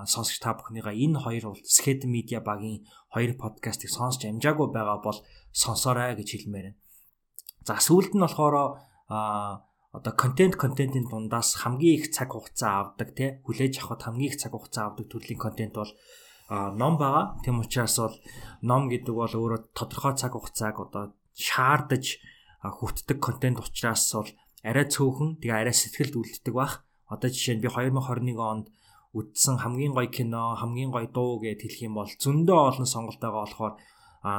сонсогч 0.06 0.38
та 0.38 0.54
бүхнийгаа 0.54 0.94
энэ 0.94 1.18
хоёр 1.18 1.58
Sked 1.66 2.06
Media 2.06 2.38
багийн 2.38 2.86
хоёр 3.10 3.34
подкастыг 3.34 3.90
сонсч 3.90 4.22
амжаагүй 4.30 4.70
байгаа 4.70 5.02
бол 5.02 5.18
сонсоорой 5.50 6.14
гэж 6.14 6.28
хэлмээр 6.38 6.66
байна. 6.70 6.78
За 7.66 7.74
сүүлд 7.82 8.14
нь 8.14 8.22
болохоор 8.22 8.54
одоо 9.92 10.12
контент 10.16 10.54
контентын 10.54 11.10
дундаас 11.10 11.58
хамгийн 11.66 11.98
их 11.98 12.14
цаг 12.14 12.30
хугацаа 12.32 12.94
авдаг 12.94 13.10
тий 13.18 13.42
хүлээж 13.44 13.82
авахд 13.82 14.06
хамгийн 14.06 14.30
их 14.30 14.38
цаг 14.38 14.54
хугацаа 14.54 14.84
авдаг 14.94 15.06
төрлийн 15.10 15.42
контент 15.42 15.74
бол 15.74 15.92
ном 16.50 16.94
байгаа. 16.96 17.36
Тэм 17.44 17.60
учраас 17.60 17.98
бол 17.98 18.16
ном 18.62 18.88
гэдэг 18.88 19.14
бол 19.14 19.34
өөрөө 19.34 19.60
тодорхой 19.74 20.14
цаг 20.14 20.32
хугацааг 20.32 20.76
одоо 20.78 21.04
шаардаж 21.34 22.20
хүртдэг 22.62 23.18
контент 23.18 23.58
учраас 23.58 24.06
бол 24.14 24.30
арай 24.62 24.86
цөөхөн 24.86 25.42
тэгээ 25.42 25.58
арай 25.66 25.74
сэтгэлд 25.74 26.14
үлддэг 26.16 26.54
бах. 26.54 26.86
Одоо 27.10 27.28
жишээ 27.28 27.58
нь 27.58 27.64
би 27.64 27.68
2021 27.68 28.38
онд 28.38 28.66
үтсэн 29.12 29.60
хамгийн 29.60 29.92
гоё 29.92 30.08
кино, 30.08 30.56
хамгийн 30.56 30.94
гоё 30.94 31.08
дуу 31.10 31.42
гэд 31.42 31.60
хэлэх 31.60 31.84
юм 31.84 31.94
бол 32.00 32.08
зөндөө 32.08 32.58
олон 32.70 32.88
сонголтойгоо 32.88 33.42
болохоор 33.44 33.74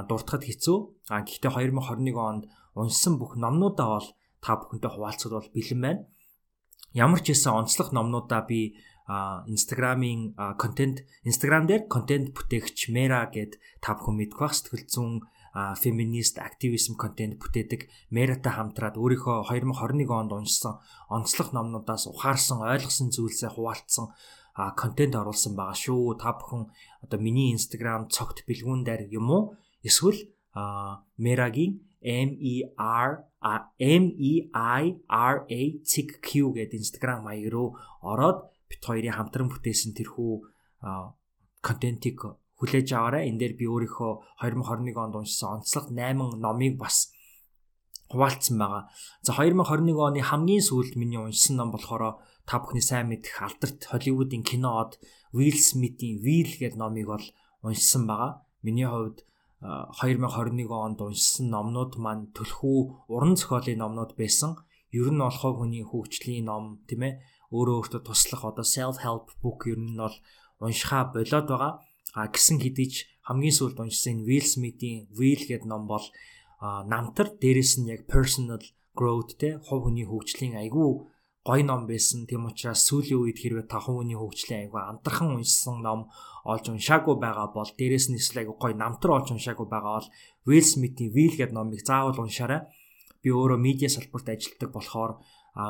дуртахад 0.10 0.44
хэцүү. 0.48 0.78
А 1.14 1.22
гэхдээ 1.22 1.52
2021 1.52 2.18
онд 2.18 2.44
уншсан 2.74 3.20
бүх 3.22 3.38
номнуудаа 3.38 3.88
бол 4.00 4.08
та 4.42 4.58
бүхэнтэй 4.58 4.92
хуваалцах 4.92 5.32
бол 5.36 5.54
бэлэн 5.54 5.82
байна. 5.84 6.02
Ямар 6.96 7.22
ч 7.22 7.36
хэсэн 7.36 7.54
онцлог 7.54 7.94
номнуудаа 7.94 8.42
би 8.48 8.80
Instagram-ийн 9.06 10.34
контент 10.56 11.04
Instagram 11.28 11.68
дээр 11.68 11.84
контент 11.92 12.32
бүтээгч 12.32 12.90
Mera 12.96 13.28
гэд 13.28 13.60
та 13.84 14.00
бүхэн 14.00 14.16
мэдэх 14.16 14.40
бах 14.40 14.56
сэтгэл 14.56 14.88
зүйн 14.88 15.14
феминист 15.54 16.42
активизм 16.42 16.98
контент 16.98 17.38
бүтээдэг 17.38 17.86
Mera-тай 18.10 18.54
хамтраад 18.58 18.98
өөрийнхөө 18.98 19.54
2021 19.54 20.10
онд 20.10 20.34
уншсан 20.34 20.82
онцлог 21.14 21.54
номнуудаас 21.54 22.10
ухаарсан 22.10 22.66
ойлгосон 22.66 23.14
зүйлсээ 23.14 23.54
хуваалцсан 23.54 24.10
контент 24.74 25.14
оруулсан 25.14 25.54
байгаа 25.54 25.78
шүү. 25.78 26.18
Та 26.18 26.34
бүхэн 26.34 26.70
одоо 27.06 27.20
миний 27.22 27.54
Instagram 27.54 28.10
цогт 28.10 28.46
бэлгүүн 28.50 28.82
дээр 28.82 29.10
юм 29.14 29.30
уу? 29.30 29.44
Эсвэл 29.86 30.18
Mera-гийн 31.18 31.82
M 32.02 32.30
E 32.38 32.56
R 32.78 33.26
M 33.80 34.04
E 34.18 34.34
I 34.54 34.84
R 35.10 35.36
A 35.50 35.62
Q 36.22 36.30
гэдэг 36.54 36.82
Instagram 36.82 37.30
хаяг 37.30 37.54
руу 37.54 37.78
ороод 38.02 38.50
бит 38.70 38.82
хоёрын 38.82 39.18
хамтран 39.18 39.50
бүтээсэн 39.50 39.94
тэрхүү 39.98 40.34
контентийг 41.62 42.42
хүлээж 42.60 42.88
аваарай. 42.94 43.30
Энд 43.30 43.40
дээр 43.42 43.54
би 43.58 43.66
өөрийнхөө 43.66 44.12
2021 44.42 44.98
онд 44.98 45.16
уншсан 45.18 45.62
онцлог 45.62 45.86
8 45.90 46.38
номыг 46.38 46.78
бас 46.78 47.14
хуваалцсан 48.14 48.58
байгаа. 48.62 48.84
За 49.26 49.34
2021 49.34 49.98
оны 49.98 50.22
хамгийн 50.22 50.62
сүүлд 50.62 50.94
миний 50.96 51.18
уншсан 51.18 51.58
ном 51.58 51.74
болохоор 51.74 52.22
та 52.46 52.62
бүхний 52.62 52.86
сайн 52.86 53.10
мэдэх 53.10 53.42
алдарт 53.42 53.90
Холливуудын 53.90 54.44
киноод 54.46 55.02
Will 55.34 55.58
Smith-ийн 55.58 56.22
Will 56.22 56.52
гэдэг 56.60 56.78
номыг 56.78 57.08
бол 57.10 57.26
уншсан 57.66 58.06
байгаа. 58.06 58.46
Миний 58.62 58.86
хувьд 58.86 59.26
2021 59.64 60.70
онд 60.70 61.00
уншсан 61.02 61.48
номнууд 61.50 61.98
маань 61.98 62.30
төлхөө 62.36 63.10
уран 63.10 63.34
зохиолын 63.40 63.82
номнууд 63.82 64.14
байсан. 64.20 64.60
Ер 64.92 65.10
нь 65.10 65.24
бол 65.24 65.34
хов 65.34 65.58
хүний 65.58 65.82
хөгжлийн 65.82 66.46
ном 66.46 66.84
тийм 66.86 67.02
ээ 67.08 67.14
өөрөө 67.50 67.76
өөртөө 67.80 68.02
туслах 68.06 68.44
одоо 68.46 68.66
self 68.68 69.02
help 69.02 69.34
book 69.42 69.66
ер 69.72 69.80
нь 69.80 69.98
бол 69.98 70.14
уншихаа 70.62 71.10
болоод 71.16 71.48
байгаа. 71.50 71.74
А 72.14 72.30
гисэн 72.30 72.62
хэдий 72.62 72.88
ч 72.94 72.96
хамгийн 73.28 73.56
сүүлд 73.58 73.78
уншсан 73.82 74.22
Will 74.28 74.46
Smith-ийн 74.46 75.10
Will 75.18 75.42
гэдэг 75.50 75.66
ном 75.66 75.90
бол 75.90 76.06
намтар 76.62 77.28
дээрэс 77.42 77.82
нь 77.82 77.90
яг 77.90 78.06
personal 78.06 78.62
growth 78.94 79.34
те 79.42 79.58
хов 79.66 79.84
хүний 79.84 80.06
хөгжлийн 80.06 80.56
айгүй 80.62 81.10
гоё 81.44 81.64
ном 81.66 81.90
байсан. 81.92 82.24
Тийм 82.30 82.48
учраас 82.48 82.86
сүүлийн 82.88 83.20
үед 83.20 83.38
хэрвээ 83.42 83.68
та 83.68 83.84
хувийн 83.84 84.16
хөгжлийн 84.16 84.70
айгүй 84.70 84.80
амтархан 84.80 85.36
уншсан 85.36 85.82
ном 85.84 86.08
олж 86.46 86.66
уншаагүй 86.72 87.16
байгаа 87.20 87.48
бол 87.52 87.72
дээрэс 87.80 88.08
нь 88.14 88.20
эсвэл 88.22 88.48
айгүй 88.48 88.58
гоё 88.62 88.76
намтар 88.80 89.12
олж 89.18 89.28
уншаагүй 89.36 89.68
байгаа 89.68 89.94
бол 90.00 90.10
Will 90.48 90.68
Smith-ийн 90.72 91.12
Will 91.12 91.36
гэдэг 91.36 91.56
номыг 91.58 91.82
заавал 91.84 92.24
уншаарай. 92.24 92.62
Би 93.20 93.30
өөрөө 93.32 93.60
медиа 93.60 93.90
салбарт 93.92 94.28
ажилладаг 94.32 94.70
болохоор 94.72 95.12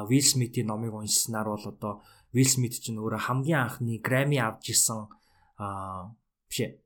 Will 0.10 0.28
Smith-ийн 0.32 0.68
номыг 0.70 0.94
уншсанаар 0.94 1.48
бол 1.50 1.66
одоо 1.66 1.94
Will 2.34 2.50
Smith 2.50 2.78
чинь 2.82 3.02
өөрөө 3.02 3.30
хамгийн 3.30 3.62
анхны 3.66 3.98
Grammy 3.98 4.38
авч 4.42 4.74
исэн 4.74 5.10
биш 6.54 6.60
ээ. 6.62 6.78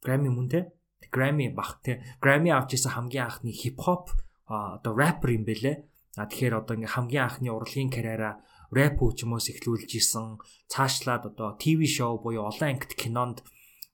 Grammy 0.00 0.32
мөн 0.32 0.48
те? 0.48 0.72
Grammy 1.12 1.52
бах 1.52 1.84
те. 1.84 2.00
Grammy 2.24 2.48
авч 2.56 2.80
исэн 2.80 2.96
хамгийн 2.96 3.28
анхны 3.28 3.52
хип 3.52 3.76
хоп 3.76 4.16
одоо 4.48 4.96
рэпер 4.96 5.36
юм 5.36 5.44
бэлээ. 5.44 5.76
А 6.16 6.24
тэгэхээр 6.24 6.64
одоо 6.64 6.74
ингээ 6.80 6.96
хамгийн 6.96 7.24
анхны 7.28 7.52
урлагийн 7.52 7.92
карьераа 7.92 8.40
рэп 8.72 8.96
хөгжмөөс 8.96 9.46
эхлүүлж 9.52 9.90
исэн 10.00 10.40
цаашлаад 10.72 11.36
одоо 11.36 11.60
ТV 11.60 11.84
шоу 11.84 12.16
буюу 12.22 12.48
олон 12.48 12.80
ангит 12.80 12.96
кинонд 12.96 13.44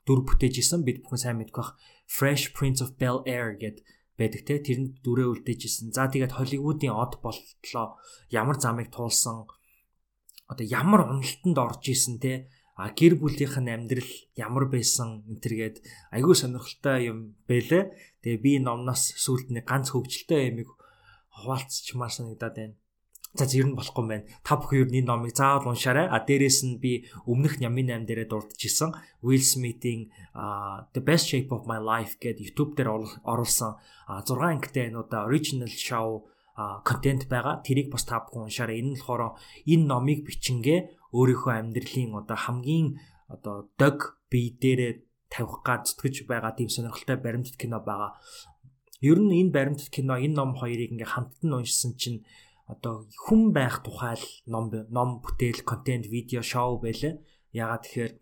дүр 0.06 0.23
бүтээж 0.23 0.62
исэн 0.62 0.87
бид 0.87 1.02
бүхэн 1.02 1.21
сайн 1.21 1.37
мэдэх 1.42 1.56
бах 1.59 1.71
Fresh 2.06 2.54
Prince 2.54 2.80
of 2.85 2.95
Bel 3.00 3.26
Air 3.26 3.59
гэд 3.59 3.83
байдаг 4.16 4.42
те 4.47 4.62
тэрэнд 4.62 5.02
дүрээ 5.02 5.28
үлдээж 5.33 5.61
исэн. 5.66 5.90
За 5.92 6.06
тэгээд 6.09 6.38
Холливуудын 6.38 6.95
од 6.95 7.18
болтлоо 7.21 7.99
ямар 8.30 8.56
замыг 8.62 8.88
туулсан 8.95 9.45
одоо 10.47 10.64
ямар 10.64 11.04
уналтанд 11.11 11.59
орж 11.59 11.85
исэн 11.90 12.23
те 12.23 12.47
а 12.76 12.92
гэр 12.92 13.16
бүлийнх 13.16 13.56
нь 13.56 13.73
амьдрал 13.73 14.12
ямар 14.37 14.68
байсан 14.68 15.25
энтергээд 15.33 15.80
айгүй 16.12 16.37
сонирхолтой 16.37 17.09
юм 17.09 17.18
бэлээ. 17.49 17.88
Тэгээ 18.21 18.45
би 18.45 18.52
номноос 18.61 19.16
сүлд 19.16 19.49
нэг 19.49 19.64
ганц 19.64 19.97
хөвгчлөлтэй 19.97 20.52
ямиг 20.52 20.68
хуваалцчмаар 21.33 22.12
санагдаад 22.12 22.56
байна. 22.61 22.76
За 23.33 23.49
зэр 23.49 23.73
нь 23.73 23.76
болохгүй 23.80 24.04
байна. 24.04 24.28
Та 24.45 24.61
бүхэн 24.61 24.80
ер 24.85 24.88
нь 24.92 24.99
энэ 25.00 25.09
номыг 25.09 25.33
заавал 25.33 25.73
уншаарай. 25.73 26.04
А 26.04 26.21
дээрэс 26.21 26.68
нь 26.68 26.76
би 26.76 27.09
өмнөх 27.25 27.61
Нямын 27.64 28.04
8 28.04 28.09
дээрээ 28.09 28.28
дурдчихсан 28.28 28.92
Will 29.25 29.40
Smith-ийн 29.40 30.12
The 30.92 31.00
Best 31.00 31.33
Shape 31.33 31.52
of 31.56 31.64
My 31.64 31.80
Life 31.80 32.21
гэдэг 32.21 32.45
YouTube 32.45 32.76
дээр 32.76 32.92
оруулсан 33.25 33.80
6 34.04 34.37
ангитай 34.37 34.92
нуудаа 34.92 35.25
original 35.25 35.73
show 35.73 36.28
контент 36.57 37.29
байгаа. 37.29 37.61
Тэрийг 37.61 37.93
бас 37.93 38.05
та 38.09 38.25
бүхэн 38.25 38.49
уншаарай. 38.49 38.81
Энэ 38.81 38.91
нь 38.93 38.97
болохоор 38.97 39.37
энэ 39.69 39.85
номыг 39.85 40.25
бичингээ 40.25 41.13
өөрийнхөө 41.13 41.53
амьдралын 41.53 42.17
одоо 42.17 42.37
хамгийн 42.37 42.87
одоо 43.29 43.69
дог 43.77 44.17
бие 44.33 44.57
дээрээ 44.57 44.93
тавих 45.29 45.61
гад 45.67 45.85
зүтгэж 45.87 46.25
байгаа 46.25 46.57
тийм 46.57 46.73
сонирхолтой 46.73 47.19
баримтат 47.21 47.57
кино 47.61 47.79
байгаа. 47.85 48.17
Ер 49.05 49.19
нь 49.21 49.37
энэ 49.37 49.53
баримтат 49.53 49.91
кино 49.93 50.17
энэ 50.17 50.33
ном 50.33 50.57
хоёрыг 50.57 50.91
ингээ 50.97 51.13
хамтдан 51.13 51.53
уншсан 51.53 51.93
чинь 52.01 52.25
одоо 52.67 53.07
хүн 53.25 53.53
байх 53.53 53.85
тухай 53.85 54.17
л 54.17 54.27
ном 54.49 54.73
ном 54.91 55.21
бүтээл, 55.23 55.63
контент, 55.63 56.09
видео, 56.09 56.43
шоу 56.43 56.81
байлаа. 56.81 57.21
Ягаад 57.53 57.85
тэгэхээр 57.85 58.13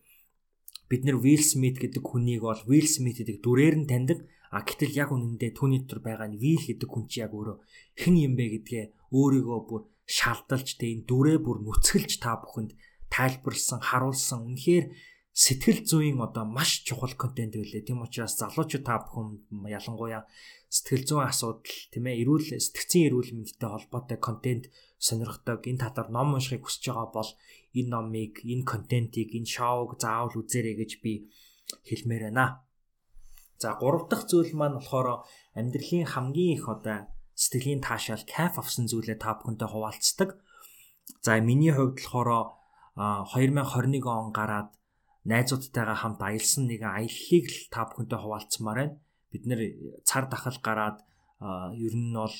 бид 0.88 1.03
нэр 1.05 1.17
Will 1.25 1.41
Smith 1.41 1.81
гэдэг 1.81 2.03
хүнийг 2.05 2.45
бол 2.45 2.61
Will 2.69 2.85
Smith 2.85 3.19
гэдэг 3.21 3.41
дүрээр 3.41 3.76
нь 3.81 3.88
таньдаг. 3.88 4.21
А 4.54 4.62
гэтэл 4.62 4.94
яг 4.94 5.11
үнэндээ 5.11 5.50
түүний 5.58 5.82
дотор 5.82 6.00
байгаа 6.06 6.30
нь 6.30 6.38
Will 6.38 6.62
гэдэг 6.62 6.87
хүн 6.87 7.04
чи 7.11 7.26
яг 7.26 7.34
өөрөө 7.34 7.58
хэн 7.99 8.14
юм 8.23 8.34
бэ 8.38 8.46
гэдгээ 8.62 8.84
өөрийгөө 9.11 9.60
бүр 9.67 9.82
шалдалж 10.06 10.78
тэ 10.78 10.95
энэ 10.95 11.06
дүрээ 11.10 11.38
бүр 11.43 11.58
нүцгэлж 11.67 12.23
та 12.23 12.38
бүхэнд 12.38 12.78
тайлбарлсан, 13.10 13.80
харуулсан. 13.82 14.47
Үнэхээр 14.47 14.86
сэтгэл 15.34 15.80
зүйн 15.82 16.23
одоо 16.23 16.47
маш 16.47 16.86
чухал 16.86 17.19
контент 17.19 17.58
байлээ. 17.58 17.82
Тийм 17.82 18.06
учраас 18.06 18.38
залуучууд 18.38 18.86
та 18.86 19.02
бүхэн 19.02 19.43
ялангуяа 19.67 20.23
сэтгэл 20.71 21.02
зүйн 21.02 21.26
асуудал 21.26 21.75
тийм 21.90 22.04
ээ 22.06 22.23
эрүүл 22.23 22.47
сэтгцийн 22.54 23.10
эрүүл 23.10 23.30
мэндтэй 23.34 23.71
холбоотой 23.71 24.19
контент 24.23 24.71
сонирхдаг 25.02 25.67
энэ 25.67 25.82
татар 25.82 26.06
ном 26.14 26.38
уншихыг 26.38 26.62
хүсэж 26.62 26.95
байгаа 26.95 27.10
бол 27.10 27.30
энэ 27.75 27.90
номыг, 27.90 28.34
энэ 28.47 28.62
контентийг, 28.62 29.34
энэ 29.34 29.50
шоуг 29.50 29.99
заавал 29.99 30.38
үзээрэй 30.38 30.75
гэж 30.78 30.93
би 31.02 31.12
хэлмээр 31.82 32.30
байна. 32.30 32.62
За 33.65 33.73
гурав 33.81 34.05
дахь 34.11 34.29
зүйл 34.29 34.53
маань 34.53 34.77
болохоор 34.77 35.25
амьдралын 35.57 36.05
хамгийн 36.13 36.53
их 36.61 36.69
одоо 36.69 37.09
сэтгэлийн 37.33 37.81
таашаал 37.81 38.25
кайф 38.29 38.61
авсан 38.61 38.85
зүйлээ 38.93 39.17
та 39.17 39.41
бүхэнтэй 39.41 39.69
хуваалцдаг. 39.73 40.31
За 41.25 41.41
миний 41.41 41.73
хувьд 41.73 41.97
болохоор 41.97 42.61
2021 43.33 44.05
он 44.05 44.37
гараад 44.37 44.69
найзуудтайгаа 45.25 45.97
хамт 45.97 46.21
аялсан 46.21 46.69
нэгэн 46.69 46.93
аяллыг 46.93 47.47
л 47.49 47.61
та 47.73 47.89
бүхэнтэй 47.89 48.21
хуваалцмаар 48.21 48.79
байна. 48.85 49.00
Бид 49.33 49.43
нэр 49.49 49.61
цар 50.05 50.29
тахал 50.29 50.59
гараад 50.61 50.99
ер 51.73 51.95
нь 51.97 52.13
бол 52.13 52.37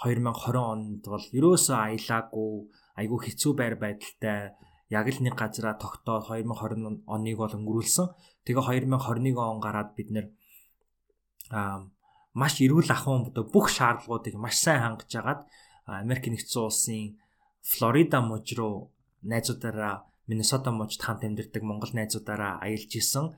2020 0.00 0.56
онд 0.72 1.02
бол 1.04 1.24
ерөөсөө 1.36 1.76
аялаагүй 1.84 2.52
айгүй 2.96 3.18
хэцүү 3.28 3.52
байр 3.60 3.76
байдалтай 3.76 4.56
яг 4.88 5.06
л 5.12 5.20
нэг 5.20 5.36
газараа 5.36 5.76
тогтоод 5.76 6.32
2020 6.32 7.04
оныг 7.04 7.36
бол 7.36 7.52
өнгөрүүлсэн. 7.58 8.06
Тэгээ 8.48 8.88
2021 8.88 9.36
он 9.36 9.60
гараад 9.60 9.92
бид 9.92 10.08
нэр 10.16 10.26
маш 11.50 12.54
эрүүл 12.60 12.90
ахуйн 12.90 13.30
одоо 13.30 13.44
бүх 13.46 13.66
шаардлагуудыг 13.70 14.34
маш 14.36 14.56
сайн 14.60 14.82
хангаж 14.82 15.12
агаад 15.16 15.40
Америк 15.86 16.26
нэгдсэн 16.26 16.62
улсын 16.66 17.16
Флорида 17.62 18.20
мужид 18.20 18.58
руу 18.58 18.90
найзуудаараа 19.22 20.06
Миннесота 20.26 20.70
мужид 20.70 21.02
хамт 21.02 21.22
амьдардаг 21.22 21.62
монгол 21.62 21.92
найзуудаараа 21.94 22.58
аялж 22.66 22.90
исэн. 22.98 23.34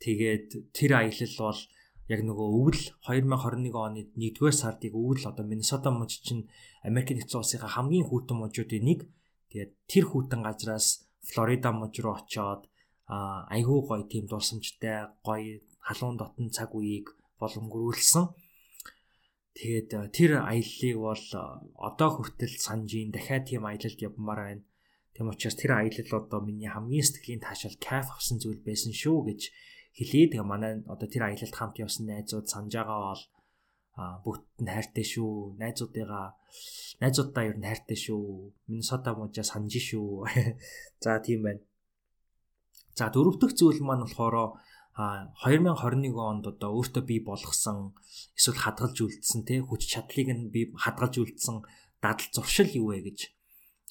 Тэгээд 0.00 0.72
тэр 0.72 0.90
аялал 0.96 1.34
бол 1.38 1.60
яг 2.08 2.20
нөгөө 2.24 2.48
өвөл 2.58 2.82
2021 3.04 3.76
оны 3.76 4.02
1-р 4.16 4.54
сардыг 4.56 4.96
өвөл 4.96 5.28
одоо 5.28 5.44
Миннесота 5.44 5.92
муж 5.92 6.24
чинь 6.24 6.48
Америк 6.82 7.12
нэгдсэн 7.12 7.40
улсын 7.44 7.60
хамгийн 7.60 8.08
хүйтэн 8.08 8.36
мужуудын 8.40 8.84
нэг. 8.88 9.00
Тэгээд 9.52 9.72
тэр 9.84 10.04
хүйтэн 10.08 10.40
газраас 10.40 11.04
Флорида 11.28 11.70
муж 11.76 11.94
руу 12.00 12.16
очоод 12.16 12.66
айгүй 13.06 13.78
гоё 13.84 14.04
тийм 14.08 14.24
дурсамжтай 14.26 15.12
гоё 15.20 15.60
халуун 15.84 16.16
дотн 16.16 16.48
цаг 16.48 16.72
үеийг 16.72 17.19
бол 17.40 17.54
өнгөрүүлсэн. 17.60 18.24
Тэгээд 19.56 19.90
э, 19.96 20.00
тэр 20.14 20.30
аяллыг 20.46 20.96
бол 21.00 21.26
э, 21.34 21.42
одоо 21.74 22.08
хүртэл 22.14 22.54
санджийн 22.60 23.10
дахиад 23.10 23.48
тийм 23.50 23.66
аялалд 23.66 23.98
явмаар 23.98 24.40
байна. 24.46 24.64
Тийм 25.16 25.26
учраас 25.32 25.56
тэр 25.58 25.72
аялал 25.74 26.22
одоо 26.22 26.40
миний 26.44 26.70
хамгийн 26.70 27.02
сэтгэлийн 27.02 27.42
таашаал 27.42 27.76
кайф 27.82 28.06
авсан 28.14 28.38
зүйл 28.38 28.62
байсан 28.62 28.94
шүү 28.94 29.18
гэж 29.26 29.40
хэлээ. 29.98 30.38
Тэгээ 30.38 30.46
манай 30.46 30.80
одоо 30.86 31.08
тэр 31.10 31.26
аялалд 31.26 31.56
хамт 31.56 31.76
явсан 31.82 32.06
найзууд 32.06 32.46
санаж 32.46 32.72
байгаа 32.78 33.00
бол 33.10 33.24
бүгд 34.24 34.44
нь 34.62 34.70
хайртай 34.70 35.04
шүү. 35.04 35.58
Найзуудыгаа 35.60 36.26
найзуудаа 37.02 37.44
ер 37.50 37.58
нь 37.58 37.68
хайртай 37.68 37.98
шүү. 37.98 38.54
Миннесота 38.70 39.12
мужаа 39.18 39.44
санаж 39.44 39.74
шүү. 39.76 40.30
За 41.02 41.18
тийм 41.18 41.42
байна. 41.44 41.62
За 42.94 43.10
дөрөв 43.10 43.36
дэх 43.40 43.52
зүйл 43.58 43.82
маань 43.82 44.04
болохоор 44.06 44.56
2021 44.98 46.18
онд 46.18 46.44
одоо 46.50 46.70
өөртөө 46.78 47.04
бий 47.06 47.20
болгосон 47.22 47.94
эсвэл 48.34 48.58
хадгалж 48.58 48.96
үлдсэн 49.06 49.46
те 49.46 49.62
хүч 49.62 49.86
чадлыг 49.86 50.28
нь 50.34 50.50
би 50.50 50.74
хадгалж 50.74 51.14
үлдсэн 51.22 51.62
дадал 52.02 52.28
зуршил 52.34 52.70
юу 52.74 52.90
вэ 52.90 53.06
гэж 53.06 53.30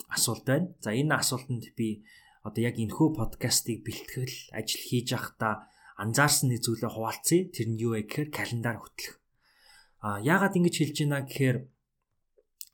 асуулт 0.10 0.46
байна. 0.46 0.74
За 0.82 0.92
энэ 0.92 1.16
асуултанд 1.16 1.72
би 1.78 2.04
одоо 2.44 2.62
яг 2.64 2.76
энэхүү 2.80 3.16
подкастыг 3.16 3.86
бэлтгэл 3.86 4.36
ажил 4.52 4.84
хийж 4.84 5.08
байхдаа 5.14 5.70
анзаарсан 5.98 6.50
нэг 6.50 6.64
зүйлээ 6.66 6.92
хуваалцъя. 6.92 7.48
Тэр 7.54 7.68
нь 7.70 7.82
юу 7.82 7.94
вэ 7.94 8.04
гэхээр 8.04 8.30
календар 8.34 8.78
хөтлөх. 8.80 9.20
А 10.02 10.20
яагаад 10.24 10.58
ингэж 10.58 10.76
хэлж 10.80 10.98
байна 11.04 11.28
гэхээр 11.28 11.58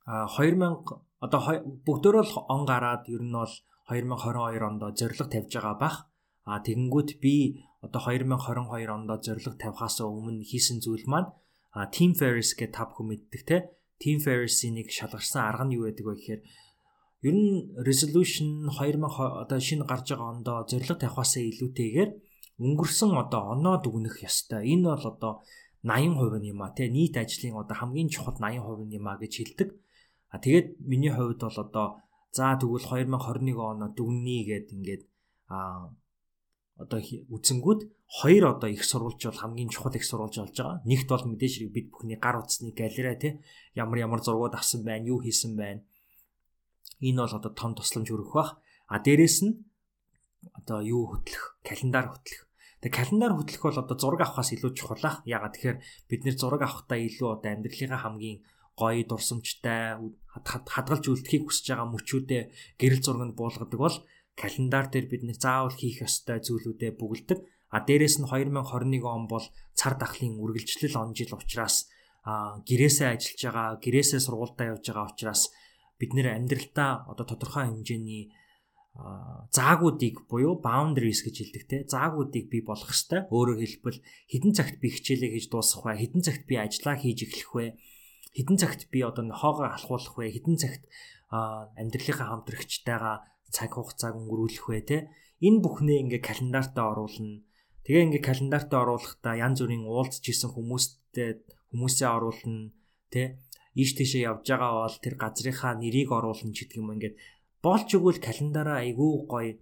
а 0.05 0.29
2000 0.29 1.25
одоо 1.25 1.41
бүгдөө 1.85 2.21
л 2.21 2.33
он 2.53 2.63
гараад 2.69 3.09
ер 3.09 3.23
нь 3.25 3.33
бол 3.33 3.53
2022 3.89 4.61
онд 4.69 4.81
зорилго 4.97 5.25
тавьж 5.29 5.51
байгаа 5.57 5.75
бах. 5.77 5.97
А 6.45 6.61
тэгэнгүүт 6.61 7.17
би 7.17 7.65
одоо 7.85 8.01
2022 8.01 8.89
онд 8.89 9.09
зорилго 9.25 9.55
тавихаас 9.61 10.01
өмнө 10.01 10.43
хийсэн 10.43 10.81
зүйл 10.81 11.05
маань 11.05 11.29
Team 11.95 12.11
Ferriss 12.19 12.55
гэдэг 12.57 12.75
та 12.75 12.89
бүхэн 12.89 13.07
мэддэг 13.11 13.41
те 13.45 13.57
Team 14.01 14.17
Ferriss-ийн 14.23 14.79
нэг 14.79 14.87
шалгарсан 14.91 15.43
арга 15.43 15.65
нь 15.67 15.75
юу 15.77 15.87
байдаг 15.87 16.05
вэ 16.07 16.15
гэхээр 16.15 16.41
ер 17.27 17.35
нь 17.35 17.75
resolution 17.87 18.47
2000 18.69 19.03
одоо 19.43 19.59
шинэ 19.59 19.85
гарч 19.87 20.07
байгаа 20.11 20.29
ондоо 20.35 20.57
зорилго 20.69 20.95
тавихаас 20.99 21.33
илүүтэйгээр 21.39 22.09
өнгөрсөн 22.63 23.11
одоо 23.23 23.41
оноо 23.53 23.75
дүгнэх 23.83 24.23
ёстой. 24.23 24.61
Энэ 24.71 24.87
бол 24.95 25.05
одоо 25.11 25.33
80% 25.83 26.39
нь 26.39 26.49
юм 26.53 26.61
а 26.63 26.71
те 26.77 26.87
нийт 26.87 27.15
ажлын 27.19 27.59
одоо 27.61 27.75
хамгийн 27.75 28.09
чухал 28.13 28.37
80% 28.39 28.87
нь 28.87 28.95
юм 28.99 29.07
а 29.11 29.19
гэж 29.19 29.33
хэлдэг. 29.37 29.69
А 30.33 30.35
тэгээд 30.43 30.67
миний 30.79 31.11
хувьд 31.11 31.39
бол 31.43 31.59
одоо 31.65 31.87
за 32.31 32.55
тэгвэл 32.59 32.87
2021 32.87 33.59
оноо 33.71 33.89
дүгнэе 33.97 34.43
гэд 34.49 34.67
ингээд 34.75 35.03
а 35.51 35.91
одоо 36.75 36.99
үзэнгүүд 36.99 37.81
хоёр 38.19 38.43
одоо 38.59 38.69
их 38.69 38.83
сурвалж 38.83 39.21
бол 39.23 39.41
хамгийн 39.41 39.71
чухал 39.71 39.95
их 39.95 40.03
сурвалж 40.03 40.35
болж 40.37 40.55
байгаа. 40.59 40.83
Нэгт 40.83 41.07
бол 41.07 41.23
мэдээж 41.23 41.53
хэрэг 41.55 41.71
бид 41.71 41.87
бүхний 41.91 42.19
гар 42.19 42.43
утасны 42.43 42.75
галерей 42.75 43.15
тий 43.15 43.33
ямар 43.73 44.03
ямар 44.03 44.19
зургууд 44.19 44.55
авсан 44.55 44.83
байна, 44.83 45.07
юу 45.07 45.23
хийсэн 45.23 45.55
байна. 45.55 45.81
Энэ 46.99 47.23
бол 47.23 47.35
одоо 47.39 47.51
том 47.55 47.75
тусламж 47.75 48.11
өргөх 48.11 48.35
бах. 48.35 48.51
А 48.91 48.99
дээрэс 48.99 49.47
нь 49.47 49.63
одоо 50.51 50.83
юу 50.83 51.15
хөтлөх, 51.15 51.57
календар 51.63 52.11
хөтлөх. 52.11 52.43
Тэгээ 52.83 52.97
календар 52.99 53.33
хөтлөх 53.33 53.63
бол 53.63 53.79
одоо 53.79 53.97
зураг 53.97 54.21
авахаас 54.27 54.51
илүү 54.51 54.71
чухал 54.75 55.03
ах. 55.07 55.23
Ягаад 55.23 55.55
тэгэхээр 55.55 55.77
бид 56.11 56.21
нэр 56.27 56.35
зураг 56.35 56.61
авахдаа 56.67 56.99
илүү 56.99 57.29
одоо 57.39 57.49
амьдралынхаа 57.55 58.03
хамгийн 58.03 58.43
гоё 58.75 59.03
дурсамжтай 59.07 59.95
хадгалж 60.43 61.07
үлдэхийг 61.07 61.47
хүсэж 61.47 61.65
байгаа 61.71 61.87
мөчүүдээ 61.95 62.43
гэрэл 62.75 63.03
зурганд 63.03 63.33
буулгадаг 63.39 63.79
бол 63.79 63.97
календар 64.35 64.91
дээр 64.91 65.07
бид 65.07 65.23
нэг 65.23 65.37
заавал 65.39 65.73
хийх 65.73 66.03
ёстой 66.03 66.43
зүйлүүдээ 66.43 66.91
бүгэлдэг. 66.99 67.39
А 67.71 67.83
дээрэс 67.87 68.19
нь 68.21 68.27
2021 68.27 69.03
он 69.03 69.25
бол 69.27 69.45
цар 69.73 69.95
тахлын 69.95 70.39
үргэлжлэл 70.39 70.99
он 70.99 71.15
жил 71.15 71.33
учраас 71.35 71.87
гэрээсээ 72.25 73.09
ажиллаж 73.15 73.41
байгаа, 73.41 73.69
гэрээсээ 73.83 74.19
сургуультай 74.21 74.67
явж 74.73 74.85
байгаа 74.87 75.11
учраас 75.11 75.51
бид 75.99 76.11
нэр 76.13 76.35
амьдралтаа 76.35 77.07
одоо 77.11 77.25
тодорхой 77.25 77.69
хэмжээний 77.69 78.33
заагуудыг 79.51 80.23
буюу 80.31 80.55
boundaries 80.63 81.19
гэж 81.23 81.35
хэлдэг 81.35 81.63
те 81.67 81.77
заагуудыг 81.83 82.47
бий 82.47 82.63
болгох 82.63 82.95
хэвээр 82.95 83.27
өөрөөр 83.27 83.59
хэлбэл 83.59 83.99
хідэн 84.31 84.53
цагт 84.55 84.79
би 84.79 84.87
хичээлээ 84.87 85.35
хийж 85.35 85.51
дуусгах 85.51 85.91
вэ? 85.91 85.99
Хідэн 85.99 86.23
цагт 86.23 86.43
би 86.47 86.55
ажиллаа 86.55 86.95
хийж 86.95 87.19
эхлэх 87.27 87.51
вэ? 87.51 87.65
Хідэн 88.39 88.55
цагт 88.55 88.87
би 88.87 89.03
одоо 89.03 89.27
хоогоо 89.35 89.67
алхуулах 89.67 90.15
вэ? 90.15 90.31
Хідэн 90.31 90.55
цагт 90.55 90.83
амьдралынхаа 91.27 92.27
хамтрагчтайгаа 92.31 93.17
цаг 93.51 93.75
хугацааг 93.75 94.15
өнгөрүүлэх 94.15 94.65
вэ 94.69 94.81
те? 94.85 94.97
Энэ 95.43 95.61
бүхнээ 95.61 96.01
ингээ 96.03 96.21
календартаа 96.23 96.95
оруулна. 96.95 97.43
Тэгээ 97.85 98.05
ингээ 98.07 98.23
календартаа 98.23 98.79
оруулахдаа 98.81 99.35
янз 99.37 99.59
бүрийн 99.61 99.85
уулзж 99.85 100.23
исэн 100.31 100.49
хүмүүстэй 100.53 101.45
хүмүүсээ 101.69 102.09
оруулна 102.09 102.71
тий 103.13 103.37
ийш 103.75 103.91
тийшээ 103.99 104.25
явж 104.31 104.47
байгаа 104.47 104.87
бол 104.87 104.97
тэр 105.03 105.15
газрынхаа 105.19 105.73
нэрийг 105.75 106.09
оруулна 106.09 106.55
ч 106.55 106.65
гэдэг 106.65 106.79
юм 106.79 106.95
ингээд 106.95 107.15
боолч 107.59 107.89
өгвөл 107.93 108.19
календараа 108.23 108.81
айгүй 108.81 109.11
гоё 109.27 109.53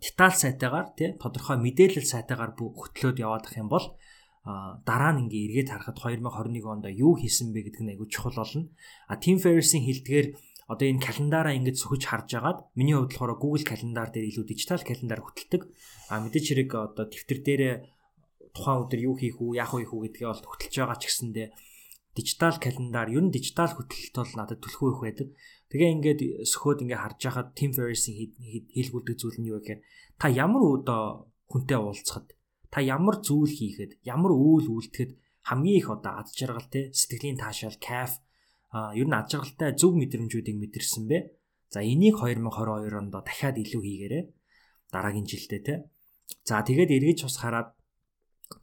деталь 0.00 0.36
сайтаагаар 0.38 0.88
тий 0.94 1.10
тодорхой 1.18 1.58
мэдээлэл 1.58 2.06
сайтаагаар 2.06 2.52
хөтлөөд 2.54 3.18
яваад 3.18 3.44
ах 3.50 3.56
юм 3.58 3.68
бол 3.68 3.86
дараа 4.88 5.12
нь 5.12 5.26
ингээ 5.26 5.44
эргээд 5.44 5.68
харахад 5.74 5.98
2021 5.98 6.64
онд 6.72 6.86
юу 6.94 7.12
хийсэн 7.18 7.52
бэ 7.52 7.68
гэдэг 7.68 7.82
нь 7.84 7.92
айгүй 7.92 8.08
чухал 8.08 8.38
болно. 8.38 8.70
А 9.10 9.20
Tim 9.20 9.36
Ferriss-ийн 9.42 9.84
хэлдгээр 9.84 10.26
одоо 10.68 10.84
энэ 10.84 11.00
календараа 11.00 11.56
ингэж 11.56 11.76
сөхөж 11.80 12.02
харж 12.04 12.30
агаад 12.36 12.58
миний 12.76 12.92
хувьд 12.92 13.16
болохоор 13.16 13.40
Google 13.40 13.64
календар 13.64 14.12
дээр 14.12 14.28
илүү 14.28 14.44
дижитал 14.52 14.84
календар 14.84 15.24
хөтэлдэг. 15.24 15.62
А 16.12 16.20
мэдээч 16.20 16.46
хэрэг 16.52 16.70
одоо 16.76 17.04
дэвтэр 17.08 17.40
дээр 17.40 17.62
тухайн 18.52 18.84
өдөр 18.84 19.00
юу 19.00 19.16
хийх 19.16 19.40
үү, 19.40 19.56
яах 19.56 19.72
вэ 19.72 19.88
гэдгээ 19.88 20.28
бол 20.28 20.44
хөтэлж 20.44 20.74
байгаа 20.76 20.98
ч 21.00 21.04
гэсэндээ 21.08 21.48
дижитал 22.12 22.56
календар 22.60 23.08
ер 23.08 23.24
нь 23.24 23.32
дижитал 23.32 23.72
хөтөлөлт 23.72 24.16
бол 24.20 24.32
надад 24.36 24.60
түлхүү 24.60 24.88
их 24.92 25.00
байдаг. 25.00 25.28
Тэгээ 25.72 25.94
ингээд 25.96 26.20
сөхөөд 26.44 26.82
ингээд 26.84 27.00
харж 27.00 27.20
байхад 27.24 27.48
Tim 27.56 27.70
Ferriss-ийн 27.72 28.16
хийлгүүлдэг 28.76 29.16
зүйл 29.16 29.38
нь 29.40 29.48
юу 29.48 29.60
гэхээр 29.64 29.80
та 30.20 30.26
ямар 30.28 30.62
одоо 30.84 31.32
хүнтэй 31.48 31.80
уулзахад 31.80 32.36
та 32.68 32.78
ямар 32.84 33.16
зүйл 33.24 33.48
хийхэд 33.48 34.04
ямар 34.04 34.32
үйл 34.36 34.68
үйлдэхэд 34.68 35.16
хамгийн 35.48 35.80
их 35.80 35.88
одоо 35.88 36.12
аз 36.20 36.36
жаргал 36.36 36.68
те 36.68 36.92
сэтгэлийн 36.92 37.40
таашаал 37.40 37.78
кайф 37.80 38.20
а 38.74 38.92
ер 38.94 39.08
нь 39.08 39.16
аж 39.16 39.34
аргалтай 39.34 39.72
зөв 39.76 39.96
мэдрэмжүүдийг 39.96 40.56
мэдэрсэн 40.60 41.04
бэ. 41.08 41.18
За 41.72 41.80
энийг 41.84 42.16
2022 42.20 42.96
онд 42.96 43.12
дахиад 43.12 43.56
илүү 43.56 43.82
хийгээрэй. 43.84 44.24
Дараагийн 44.92 45.28
жилдээ 45.28 45.60
те. 45.64 45.74
За 46.44 46.60
тэгээд 46.64 46.90
эргэж 46.96 47.18
бас 47.24 47.36
хараад 47.40 47.68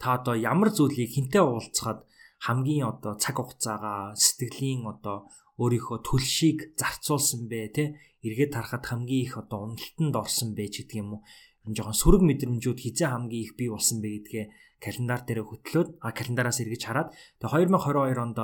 та 0.02 0.18
одоо 0.18 0.36
ямар 0.38 0.70
зүйлийг 0.74 1.10
хинтээ 1.14 1.44
уулзахад 1.46 2.06
хамгийн 2.46 2.86
одоо 2.86 3.14
цаг 3.18 3.38
хугацаагаа 3.38 4.14
сэтгэлийн 4.18 4.86
одоо 4.86 5.30
өөрийнхөө 5.62 5.98
төлшийг 6.04 6.76
зарцуулсан 6.76 7.48
бэ 7.50 7.60
те 7.76 7.84
эргээд 8.26 8.54
харахад 8.54 8.84
хамгийн 8.86 9.26
их 9.26 9.38
одоо 9.38 9.60
уналтанд 9.66 10.16
орсон 10.18 10.50
бэ 10.58 10.68
гэдэг 10.68 11.00
юм 11.00 11.10
уу 11.16 11.22
ер 11.64 11.70
нь 11.72 11.76
жоохон 11.78 11.98
сөрөг 12.02 12.22
мэдрэмжүүд 12.26 12.80
хизээ 12.84 13.10
хамгийн 13.14 13.44
их 13.46 13.54
бий 13.56 13.70
болсон 13.72 13.98
бэ 14.04 14.10
гэдгээ 14.20 14.46
календар 14.84 15.22
дээр 15.24 15.42
хөтлөөд 15.48 15.90
а 16.04 16.12
календараас 16.12 16.60
эргэж 16.60 16.82
хараад 16.86 17.10
тэгээ 17.40 17.72
2022 17.72 18.26
онд 18.26 18.40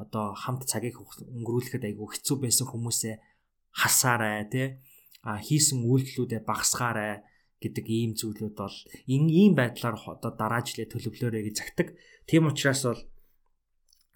одоо 0.00 0.34
хамт 0.34 0.66
цагийг 0.66 0.98
өнгөрүүлэхэд 0.98 1.84
айгүй 1.86 2.08
хэцүү 2.10 2.36
байсан 2.42 2.66
хүмүүсээ 2.68 3.14
хасаарай 3.70 4.44
тий 4.50 4.66
а 5.22 5.38
хийсэн 5.38 5.86
үйлдэлүүдээ 5.86 6.42
багасгаарай 6.44 7.22
гэдэг 7.62 7.86
ийм 7.88 8.12
зүйлүүд 8.18 8.54
бол 8.58 8.76
энэ 9.08 9.30
ийм 9.32 9.52
байдлаар 9.56 9.96
одоо 9.96 10.32
дараа 10.36 10.60
жилээ 10.60 10.90
төлөвлөөрэй 10.92 11.42
гэж 11.48 11.54
загтаг. 11.56 11.88
Тийм 12.28 12.50
учраас 12.50 12.82
бол 12.84 13.02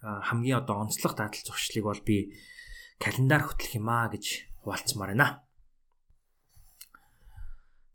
хамгийн 0.01 0.61
одоо 0.61 0.85
онцлог 0.85 1.17
дадал 1.17 1.41
зуршлыг 1.41 1.83
бол 1.89 2.01
би 2.05 2.37
календар 3.01 3.41
хөтлөх 3.47 3.73
юм 3.79 3.89
аа 3.89 4.07
гэж 4.13 4.25
хуваалцмаар 4.61 5.17
байна. 5.17 5.49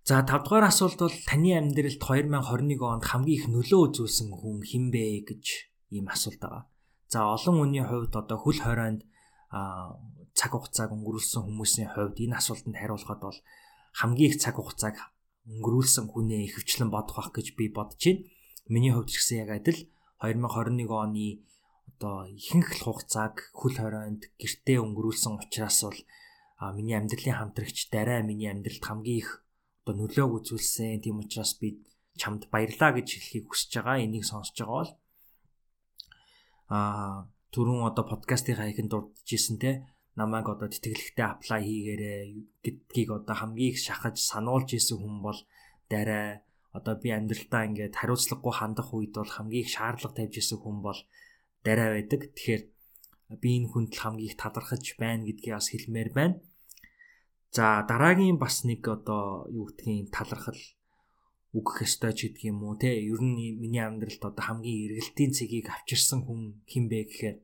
За 0.04 0.20
5 0.20 0.44
дугаар 0.44 0.68
асуулт 0.68 0.98
бол 1.00 1.16
таны 1.24 1.56
амьдралд 1.56 2.02
2021 2.02 2.82
онд 2.82 3.04
хамгийн 3.08 3.38
их 3.38 3.46
нөлөө 3.48 3.80
үзүүлсэн 3.88 4.28
хүн 4.36 4.60
хэн 4.60 4.84
бэ 4.92 5.24
гэж 5.24 5.44
ийм 5.96 6.12
асуулт 6.12 6.40
байгаа. 6.42 6.73
За 7.12 7.18
олон 7.36 7.54
хүний 7.60 7.84
хувьд 7.84 8.12
одоо 8.16 8.38
хөл 8.40 8.60
хорионд 8.60 9.02
цаг 10.34 10.50
хугацааг 10.50 10.90
өнгөрүүлсэн 10.96 11.42
хүмүүсийн 11.46 11.88
хувьд 11.94 12.16
энэ 12.18 12.38
асуултанд 12.40 12.76
хариулахад 12.76 13.20
бол 13.22 13.38
хамгийн 13.94 14.30
их 14.34 14.42
цаг 14.42 14.58
хугацааг 14.58 14.96
өнгөрүүлсэн 15.46 16.10
хүнээ 16.10 16.42
ихэвчлэн 16.50 16.90
бодох 16.90 17.16
байх 17.20 17.30
гэж 17.36 17.46
би 17.54 17.70
бодож 17.70 18.02
байна. 18.02 18.26
Миний 18.72 18.92
хувьд 18.92 19.12
ч 19.12 19.20
гэсэн 19.20 19.46
яг 19.46 19.50
адил 19.54 19.78
2021 20.24 20.88
оны 20.88 21.44
одоо 21.94 22.26
ихэнх 22.26 22.70
хугацааг 22.82 23.54
хөл 23.54 23.76
хорионд 23.78 24.32
гэртээ 24.40 24.78
өнгөрүүлсэн 24.82 25.38
учраас 25.38 25.78
бол 25.86 26.00
миний 26.74 26.96
амьдралын 26.96 27.38
хамтрагч 27.38 27.92
дараа 27.94 28.24
миний 28.24 28.50
амьдралд 28.50 28.82
хамгийн 28.82 29.20
их 29.22 29.44
одоо 29.84 29.94
нөлөөг 30.00 30.32
үзүүлсэн. 30.40 31.04
Тийм 31.04 31.20
учраас 31.20 31.54
би 31.60 31.84
чамд 32.16 32.48
баярлаа 32.50 32.96
гэж 32.96 33.08
хэлхийг 33.20 33.46
хүсэж 33.52 33.70
байгаа. 33.78 34.02
Энийг 34.02 34.24
сонсож 34.24 34.56
байгаа 34.56 34.80
бол 34.80 34.92
а 36.74 36.78
түрүүн 37.54 37.86
одоо 37.90 38.04
подкастын 38.10 38.58
хаягт 38.58 38.90
дурдчихсэн 38.90 39.56
те 39.62 39.70
намайг 40.18 40.46
одоо 40.50 40.68
тэтгэлэгтээ 40.70 41.26
аплай 41.30 41.62
хийгээрээ 41.66 42.20
гэдгийг 42.64 43.10
одоо 43.18 43.34
хамгийн 43.38 43.70
их 43.74 43.78
шахаж 43.86 44.16
сануулж 44.30 44.68
исэн 44.74 44.98
хүн 44.98 45.16
бол 45.26 45.38
дараа 45.92 46.42
одоо 46.74 46.94
би 47.02 47.08
амьдралтаа 47.14 47.62
ингээд 47.70 47.94
хариуцлагагүй 47.98 48.54
хандах 48.58 48.90
үед 48.94 49.14
бол 49.14 49.30
хамгийн 49.36 49.62
их 49.62 49.70
шаардлага 49.74 50.16
тавьж 50.18 50.34
исэн 50.42 50.58
хүн 50.58 50.78
бол 50.86 51.00
дараа 51.66 51.94
байдаг. 51.94 52.20
Тэгэхээр 52.34 52.62
би 53.42 53.48
энэ 53.58 53.70
хүнд 53.70 53.92
хамгийн 53.94 54.28
их 54.30 54.36
талархаж 54.42 54.84
байна 54.98 55.22
гэдгийг 55.26 55.54
бас 55.54 55.68
хэлмээр 55.70 56.10
байна. 56.18 56.36
За 57.54 57.86
дараагийн 57.86 58.38
бас 58.42 58.66
нэг 58.66 58.82
одоо 58.82 59.46
юу 59.50 59.70
гэдгийг 59.70 60.10
талархал 60.10 60.58
үгэх 61.54 61.86
ёстой 61.86 62.12
ч 62.18 62.26
гэдэг 62.26 62.50
юм 62.50 62.66
уу 62.66 62.74
те? 62.74 62.90
Ер 62.98 63.22
нь 63.22 63.54
миний 63.62 63.78
амьдралд 63.78 64.22
одоо 64.26 64.42
хамгийн 64.42 64.90
эргэлтийн 64.90 65.30
цэгийг 65.30 65.70
авчирсан 65.70 66.26
хүн 66.26 66.58
хэн 66.66 66.84
бэ 66.90 66.98
гэхээр 67.06 67.36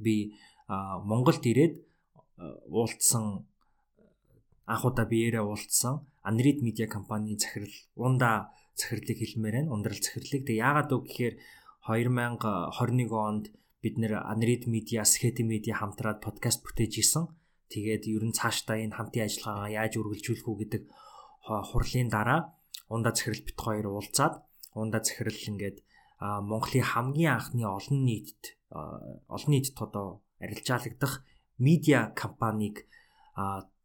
би 0.00 0.32
Монголд 0.68 1.44
ирээд 1.44 1.84
уулзсан 2.72 3.44
анх 4.64 4.84
удаа 4.88 5.04
биеэрээ 5.04 5.44
уулзсан 5.44 6.08
Анрид 6.24 6.64
медиа 6.64 6.88
компанийн 6.88 7.36
захирал 7.36 7.76
унда 8.00 8.48
захирлыг 8.72 9.18
хэлмээр 9.20 9.56
байна 9.60 9.74
ундрал 9.76 10.00
захирлыг. 10.00 10.48
Тэг 10.48 10.56
яагаад 10.56 10.90
үг 10.96 11.04
гэхээр 11.04 11.34
2021 11.84 13.12
онд 13.12 13.52
бид 13.84 13.94
нэр 14.00 14.24
Анрид 14.24 14.64
медиа 14.64 15.04
Скети 15.04 15.44
медиа 15.44 15.76
хамтраад 15.76 16.24
подкаст 16.24 16.64
бүтээж 16.64 17.04
исэн. 17.04 17.28
Тэгээд 17.68 18.08
ер 18.08 18.24
нь 18.24 18.32
цаашдаа 18.32 18.80
энэ 18.80 18.96
хамтын 18.96 19.28
ажиллагаагаа 19.28 19.70
яаж 19.84 19.92
үргэлжлүүлэх 20.00 20.48
үү 20.48 20.58
гэдэг 20.64 20.82
хурлын 21.44 22.08
дараа 22.08 22.53
ундаа 22.88 23.12
захирал 23.14 23.42
бит 23.44 23.58
хоёр 23.60 23.86
уулзаад 23.88 24.34
ундаа 24.74 25.02
захирал 25.02 25.40
ингээд 25.50 25.78
Монголын 26.20 26.84
хамгийн 26.84 27.32
анхны 27.36 27.64
олон 27.66 28.04
нийтэд 28.04 28.42
олон 29.28 29.50
нийтэд 29.52 29.76
одоо 29.80 30.22
арилжаалагдах 30.40 31.24
медиа 31.58 32.12
компанийг 32.14 32.86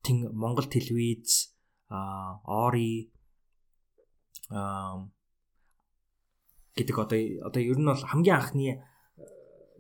тэн 0.04 0.18
Монгол 0.34 0.68
телевиз 0.70 1.54
Ори 1.90 3.12
гэдэг 6.76 6.96
одоо 6.98 7.20
одоо 7.48 7.62
ер 7.62 7.78
нь 7.80 7.90
бол 7.90 8.04
хамгийн 8.12 8.38
анхны 8.38 8.84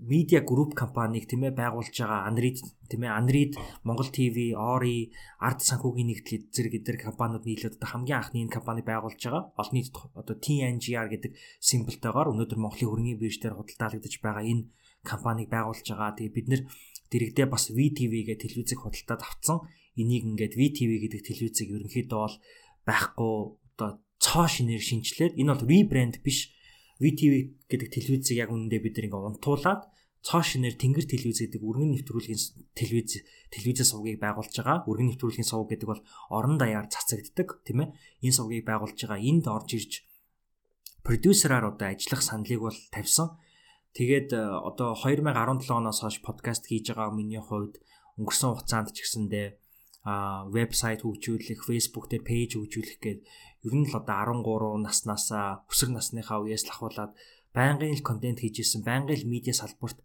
медиа 0.02 0.42
групп 0.42 0.76
компанийг 0.76 1.28
тийм 1.28 1.44
ээ 1.48 1.54
байгуулж 1.60 1.92
байгаа 1.92 2.28
Анрид 2.28 2.60
тийм 2.88 3.04
ээ 3.04 3.12
Анрид 3.12 3.54
Монгол 3.84 4.10
ТV, 4.10 4.56
Ори, 4.56 5.12
Арт 5.40 5.60
санхүүгийн 5.64 6.10
нэгдэл 6.10 6.50
зэрэг 6.50 6.74
эдгээр 6.80 7.00
компаниуд 7.04 7.44
нийлээд 7.44 7.78
одоо 7.78 7.90
хамгийн 7.92 8.20
анхны 8.20 8.38
энэ 8.44 8.56
компани 8.56 8.82
байгуулж 8.82 9.20
байгаа. 9.20 9.44
Олон 9.60 9.76
нийт 9.76 9.92
одоо 9.92 10.36
TNGR 10.40 11.08
гэдэг 11.12 11.32
символтойгоор 11.60 12.32
өнөөдөр 12.32 12.60
Монголын 12.60 12.90
хөрөнгөний 12.90 13.20
бирж 13.20 13.38
дээр 13.44 13.60
худалдаалагдаж 13.60 14.14
байгаа 14.24 14.44
энэ 14.48 14.68
компанийг 15.04 15.50
байгуулж 15.52 15.86
байгаа. 15.88 16.16
Тэгээ 16.16 16.36
бид 16.36 16.48
нэр 16.48 16.62
дэрэгдээ 17.12 17.48
бас 17.50 17.74
VTV 17.74 18.14
гэх 18.28 18.44
телевизийг 18.44 18.80
худалдаад 18.80 19.22
авцсан. 19.26 19.66
Энийг 20.00 20.24
ингээд 20.24 20.56
VTV 20.56 20.92
гэдэг 21.04 21.22
телевизийг 21.26 21.70
ерөнхийдөө 21.76 22.20
бол 22.20 22.38
байхгүй 22.88 23.34
одоо 23.76 23.90
цоо 24.20 24.46
шинээр 24.48 24.84
шинчлээд 24.84 25.34
энэ 25.40 25.52
бол 25.52 25.66
rebrand 25.66 26.22
биш. 26.22 26.54
VTV 27.00 27.34
гэдэг 27.72 27.90
телевизийг 27.90 28.38
яг 28.44 28.52
үнэндээ 28.52 28.82
бид 28.84 28.96
нэг 29.00 29.16
унтуулад 29.16 29.88
цоо 30.20 30.44
шинээр 30.44 30.76
Тэнгэр 30.76 31.08
телевиз 31.08 31.40
гэдэг 31.40 31.64
өргөн 31.64 31.96
нэвтрүүлгийн 31.96 32.76
телевиз 32.76 33.24
телевизээ 33.56 33.88
сувгийг 33.88 34.20
байгуулж 34.20 34.52
байгаа. 34.52 34.84
Өргөн 34.84 35.16
нэвтрүүлгийн 35.16 35.48
сувг 35.48 35.72
гэдэг 35.72 35.88
бол 35.88 36.04
орон 36.28 36.60
даяар 36.60 36.92
цацагддаг, 36.92 37.64
тийм 37.64 37.88
ээ. 37.88 37.96
Энэ 38.28 38.36
сувгийг 38.36 38.68
байгуулж 38.68 39.00
байгаа. 39.00 39.16
Энд 39.16 39.48
орж 39.48 39.70
ирж 39.80 39.94
продюсераар 41.08 41.72
одоо 41.72 41.88
ажиллах 41.88 42.20
саналыг 42.20 42.60
бол 42.60 42.78
тавьсан. 42.92 43.40
Тэгээд 43.96 44.30
э, 44.36 44.44
одоо 44.44 44.94
2017 45.00 45.72
оноос 45.72 46.04
хойш 46.04 46.20
подкаст 46.20 46.68
хийж 46.68 46.92
байгаа 46.92 47.16
миний 47.16 47.40
хувьд 47.40 47.80
өнгөрсөн 48.20 48.60
хугацаанд 48.60 48.92
ч 48.92 49.08
гэсэндээ 49.08 49.48
а 50.04 50.48
вебсайт 50.48 51.04
хөгжүүлэх, 51.04 51.68
Facebook 51.68 52.08
дээр 52.08 52.24
пэйж 52.24 52.56
хөгжүүлэх 52.56 53.00
гээд 53.04 53.20
ер 53.66 53.74
нь 53.76 53.88
л 53.88 53.96
одоо 54.00 54.16
13 54.44 54.86
наснаасаа 54.86 55.68
өсвөр 55.68 55.92
насныхаа 55.96 56.40
үеэс 56.44 56.64
л 56.68 56.74
ахуулаад 56.74 57.12
байнгын 57.56 57.96
л 57.98 58.08
контент 58.08 58.40
хийж 58.40 58.64
исэн, 58.64 58.82
байнгын 58.88 59.20
л 59.20 59.32
медиа 59.32 59.56
салбарт 59.58 60.00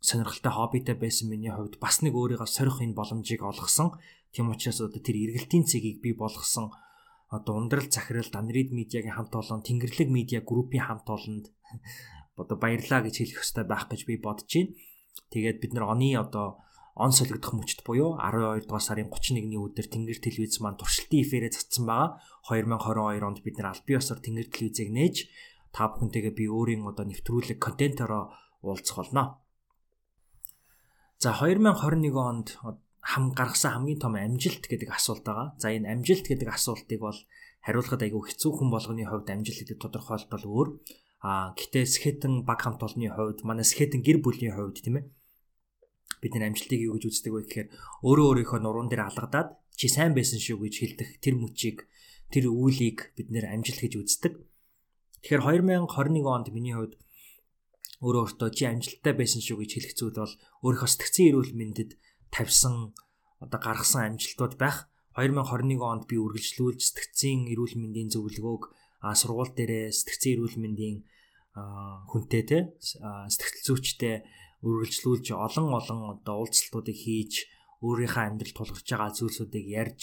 сонирхолтой 0.00 0.52
хоббитой 0.52 0.96
байсан 0.98 1.30
миний 1.30 1.52
хувьд 1.52 1.78
бас 1.82 2.02
нэг 2.02 2.14
өөрийгөө 2.14 2.46
сорих 2.46 2.78
энэ 2.82 2.98
боломжийг 2.98 3.42
олгосон. 3.42 3.98
Тийм 4.32 4.50
учраас 4.50 4.80
одоо 4.80 5.00
тэр 5.02 5.16
эргэлтийн 5.16 5.64
цэгийг 5.64 5.98
би 6.04 6.12
болгосон 6.12 6.70
одоо 7.28 7.56
ундрал 7.56 7.90
захирал 7.90 8.28
Данрид 8.30 8.70
медиагийн 8.70 9.16
хамт 9.16 9.34
олон 9.34 9.62
Тэнгэрлэг 9.62 10.08
медиа 10.10 10.40
группийн 10.46 10.86
хамт 10.86 11.06
олонд 11.10 11.50
одоо 12.40 12.56
баярлаа 12.58 13.02
гэж 13.02 13.14
хэлэх 13.18 13.42
ёстой 13.42 13.64
байх 13.64 13.90
гэж 13.90 14.06
би 14.06 14.14
бодож 14.16 14.46
байна. 14.46 14.74
Тэгээд 15.32 15.58
бид 15.58 15.72
нар 15.74 15.90
оны 15.90 16.14
одоо 16.14 16.62
он 16.94 17.12
солигдох 17.12 17.52
мөчт 17.52 17.82
буюу 17.84 18.16
12 18.16 18.68
дугаар 18.68 18.84
сарын 18.84 19.10
31-ний 19.10 19.58
өдөр 19.58 19.86
Тэнгэр 19.90 20.20
телевиз 20.22 20.60
маань 20.60 20.78
туршилтын 20.80 21.20
эфирээ 21.24 21.52
цацсан 21.52 21.84
байгаа. 21.84 22.20
2022 22.46 23.26
онд 23.26 23.42
бид 23.42 23.58
нар 23.58 23.74
аль 23.74 23.82
бие 23.82 23.98
осоор 23.98 24.22
Тэнгэр 24.22 24.48
телевизийг 24.48 24.90
нээж 24.94 25.16
та 25.74 25.90
бүхэнтэйгээ 25.90 26.34
би 26.38 26.46
өөрийн 26.46 26.86
одоо 26.86 27.04
нэвтрүүлэг 27.10 27.58
контентороо 27.58 28.30
уулзах 28.62 29.02
болно. 29.02 29.42
За 31.18 31.34
2021 31.34 32.14
онд 32.14 32.54
хам 33.02 33.34
гаргасан 33.34 33.72
хамгийн 33.82 33.98
том 33.98 34.14
амжилт 34.14 34.64
гэдэг 34.70 34.94
асуулт 34.94 35.26
байгаа. 35.26 35.58
За 35.58 35.74
энэ 35.74 35.90
амжилт 35.90 36.26
гэдэг 36.30 36.48
асуултыг 36.48 37.00
бол 37.02 37.18
хариулахад 37.66 38.02
айгүй 38.06 38.22
хэцүү 38.30 38.52
хүн 38.54 38.70
болгоны 38.70 39.04
хувьд 39.06 39.28
амжилт 39.30 39.60
гэдэг 39.66 39.78
тодорхойлолт 39.82 40.30
бол 40.30 40.44
өөр. 40.46 40.68
А 41.26 41.50
гэтээ 41.58 41.84
скетэн 41.86 42.46
баг 42.46 42.62
хамт 42.62 42.82
олонны 42.82 43.10
хувьд 43.10 43.42
манай 43.42 43.66
скетэн 43.66 44.06
гэр 44.06 44.22
бүлийн 44.22 44.54
хувьд 44.54 44.82
тийм 44.86 45.02
ээ 45.02 45.06
бид 46.22 46.32
нар 46.34 46.48
амжилтыг 46.50 46.80
юу 46.80 46.96
гэж 46.96 47.04
үздэг 47.10 47.32
вэ 47.32 47.40
гэхээр 47.44 47.68
өөрөө 48.06 48.26
өөрийнхөө 48.30 48.60
нуруунд 48.62 48.90
дээр 48.90 49.06
алгадаад 49.06 49.58
чи 49.76 49.86
сайн 49.90 50.16
байсан 50.16 50.40
шүү 50.40 50.64
гэж 50.64 50.74
хэлдэг 50.80 51.08
тэр 51.20 51.34
мөчийг 51.36 51.84
тэр 52.32 52.50
үүлийг 52.50 53.14
бид 53.16 53.28
нэр 53.30 53.46
амжилт 53.50 53.80
гэж 53.82 53.94
үздэг. 54.00 54.34
Тэгэхээр 55.22 55.42
2021 55.42 56.26
онд 56.26 56.48
миний 56.54 56.74
хувьд 56.74 56.94
өөрөө 58.04 58.22
өөртөө 58.36 58.50
чи 58.52 58.64
амжилттай 58.68 59.14
байсан 59.16 59.40
шүү 59.40 59.62
гэж 59.62 59.70
хэлэх 59.72 59.94
зүйл 59.96 60.16
бол 60.20 60.34
өөрийнхөө 60.66 60.90
сэтгцэн 60.92 61.24
эрүүл 61.32 61.52
мэндэд 61.56 61.90
тавьсан 62.34 62.92
одоо 63.40 63.60
гаргасан 63.62 64.14
амжилтууд 64.14 64.54
байх. 64.60 64.86
2021 65.16 65.80
онд 65.80 66.04
би 66.04 66.20
үргэлжлүүлж 66.20 66.80
сэтгцэн 66.92 67.48
эрүүл 67.48 67.74
мэндийн 67.80 68.12
зөвлөгөөг 68.12 68.64
сургууль 69.16 69.52
дээрээ 69.56 69.88
сэтгцэн 69.96 70.32
эрүүл 70.36 70.56
мэндийн 70.60 70.96
хүнтэй 72.12 72.44
те 72.44 72.58
сэтгэл 72.84 73.64
зүйчтэй 73.64 74.16
үргэлжлүүлж 74.60 75.32
олон 75.32 75.72
олон 75.72 76.00
одоо 76.12 76.44
уулзалтуудыг 76.44 76.96
хийж 77.00 77.48
өөрийнхөө 77.80 78.24
амьдрал 78.28 78.54
тулгарч 78.56 78.88
байгаа 78.92 79.16
зүйлсүүдийг 79.16 79.66
ярьж 79.72 80.02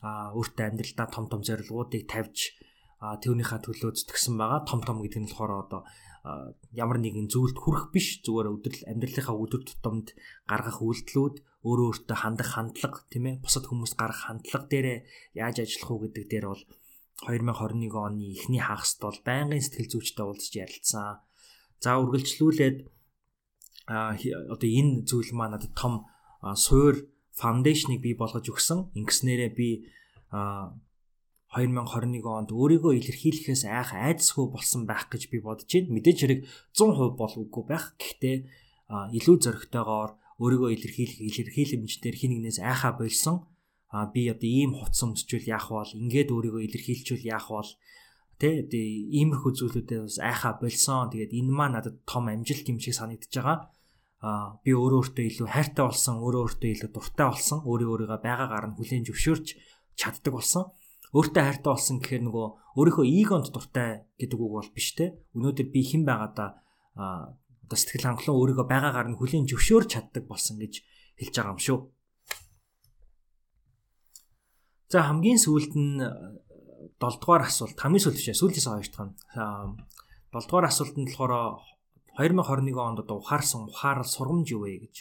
өөртөө 0.00 0.64
амьдралдаа 0.72 1.08
том 1.12 1.26
том 1.28 1.40
зорилгоодыг 1.44 2.08
тавьж 2.08 2.56
түүнийхээ 3.02 3.60
төлөө 3.66 3.90
зүтгэсэн 3.98 4.38
байгаа. 4.38 4.62
Том 4.64 4.80
том 4.86 5.02
гэдэг 5.02 5.20
нь 5.20 5.28
болохоор 5.28 5.52
одоо 5.66 5.82
ямар 6.70 7.02
нэгэн 7.02 7.26
зүйлд 7.26 7.58
хүрэх 7.58 7.90
биш 7.90 8.22
зүгээр 8.22 8.54
өдрөл 8.54 8.86
амьдралынхаа 8.86 9.36
өдөр 9.42 9.62
тутамд 9.66 10.14
гаргах 10.46 10.78
үйлдэлүүд 10.78 11.36
өөрөө 11.66 11.86
өөртөө 11.90 12.18
хандах 12.22 12.50
хандлага 12.54 13.02
тийм 13.10 13.24
ээ 13.26 13.42
бусад 13.42 13.66
хүмүүст 13.66 13.98
гаргах 13.98 14.30
хандлага 14.30 14.66
дээрээ 14.70 14.98
яаж 15.34 15.56
ажиллах 15.66 15.90
уу 15.90 16.00
гэдэг 16.06 16.24
дээр 16.30 16.46
бол 16.46 16.62
2021 17.26 17.90
оны 17.90 18.22
эхний 18.38 18.62
хагаст 18.62 18.98
бол 19.02 19.18
байнгын 19.26 19.62
сэтгэл 19.62 19.90
зүйчтэй 19.98 20.26
уулзч 20.26 20.52
ярилцсан. 20.62 21.22
За 21.82 21.98
үргэлжлүүлээд 21.98 22.78
одоо 23.90 24.68
энэ 24.70 25.06
зүйл 25.06 25.30
маань 25.34 25.58
надад 25.58 25.74
том 25.74 26.06
суур 26.54 27.02
фаундейшнийг 27.42 28.00
бий 28.00 28.14
болгож 28.14 28.46
өгсөн. 28.46 28.94
Ингэснээрээ 28.94 29.50
би 29.50 29.68
2021 30.30 32.22
онд 32.24 32.50
өөрийгөө 32.54 32.96
илэрхийлэхээс 32.96 33.66
айх 33.66 33.90
айдасгүй 33.92 34.46
болсон 34.48 34.86
байх 34.86 35.10
гэж 35.10 35.28
би 35.28 35.42
бодож 35.42 35.66
байна. 35.66 35.92
Мэдээж 35.98 36.18
хэрэг 36.22 36.40
100% 36.72 37.18
бол 37.18 37.34
үгүй 37.42 37.64
байх. 37.66 37.92
Гэхдээ 37.98 38.36
илүү 39.18 39.36
зөрөгтэйгоор 39.42 40.10
өөрийгөө 40.40 40.70
илэрхийлэх 40.72 41.20
илэрхийлэмжээр 41.28 42.16
хин 42.16 42.30
нэгнээс 42.38 42.62
айхаа 42.62 42.96
болсон. 42.96 43.44
А 43.92 44.08
би 44.08 44.30
одоо 44.32 44.48
ийм 44.48 44.72
хуц 44.72 44.96
өмсчүүл 45.04 45.52
яах 45.52 45.68
вэ? 45.68 45.92
Ингээд 46.00 46.32
өөрийгөө 46.32 46.62
илэрхийлчүүл 46.64 47.28
яах 47.28 47.52
вэ? 47.52 47.76
Тэ 48.40 48.64
иймэрхүү 48.72 49.52
зүйлүүдээ 49.52 50.00
бас 50.08 50.16
айхаа 50.16 50.56
болсон. 50.56 51.12
Тэгээд 51.12 51.36
энэ 51.36 51.52
маа 51.52 51.68
надад 51.68 52.00
том 52.08 52.32
амжилт 52.32 52.64
юм 52.72 52.80
шиг 52.80 52.96
санагдаж 52.96 53.28
байгаа 53.28 53.68
а 54.22 54.54
би 54.62 54.70
өөрөө 54.70 55.02
өөртөө 55.02 55.24
илүү 55.34 55.48
хайртай 55.50 55.82
болсон, 55.82 56.22
өөрөө 56.22 56.42
өөртөө 56.46 56.70
илүү 56.72 56.90
дуртай 56.94 57.26
болсон, 57.26 57.58
өөрөө 57.66 57.90
өөрийгөө 57.90 58.20
байгаагаар 58.22 58.66
нь 58.70 58.76
хүлээн 58.78 59.06
зөвшөөрч 59.10 59.46
чаддаг 59.98 60.32
болсон. 60.38 60.64
Өөртөө 61.10 61.42
хайртай 61.42 61.70
болсон 61.74 61.96
гэхээр 61.98 62.22
нөгөө 62.30 62.46
өөрийнхөө 62.78 63.06
эгонд 63.18 63.50
дуртай 63.50 64.06
гэдэг 64.22 64.38
үг 64.38 64.52
бол 64.62 64.70
биш 64.70 64.94
те. 64.94 65.18
Өнөөдөр 65.34 65.66
би 65.74 65.80
хэн 65.82 66.06
байгаадаа 66.06 66.48
одоо 66.94 67.76
сэтгэл 67.76 68.14
хангалуун 68.14 68.38
өөрийгөө 68.38 68.66
байгаагаар 68.70 69.08
нь 69.10 69.18
хүлээн 69.18 69.50
зөвшөөрч 69.50 69.88
чаддаг 69.90 70.24
болсон 70.30 70.62
гэж 70.62 70.86
хэлж 71.18 71.34
байгаа 71.34 71.54
юм 71.58 71.60
шүү. 71.60 71.78
За 74.92 75.02
хамгийн 75.02 75.40
сүүлд 75.40 75.72
нь 75.74 75.98
7 75.98 77.18
дугаар 77.18 77.48
асуулт 77.48 77.74
хамгийн 77.74 78.04
сүүлд 78.06 78.18
биш 78.22 78.28
сүүлдээс 78.38 78.68
хоёр 78.70 78.86
дахь 78.86 79.08
нь 79.08 79.16
7 80.30 80.46
дугаар 80.46 80.68
асуулт 80.68 80.96
нь 81.00 81.08
болохоор 81.08 81.32
2021 82.18 82.76
онд 82.76 82.98
одоо 83.04 83.16
ухаарсан 83.20 83.68
ухаарал 83.68 84.04
сургамж 84.04 84.48
юу 84.52 84.68
вэ 84.68 84.84
гэж. 84.84 84.96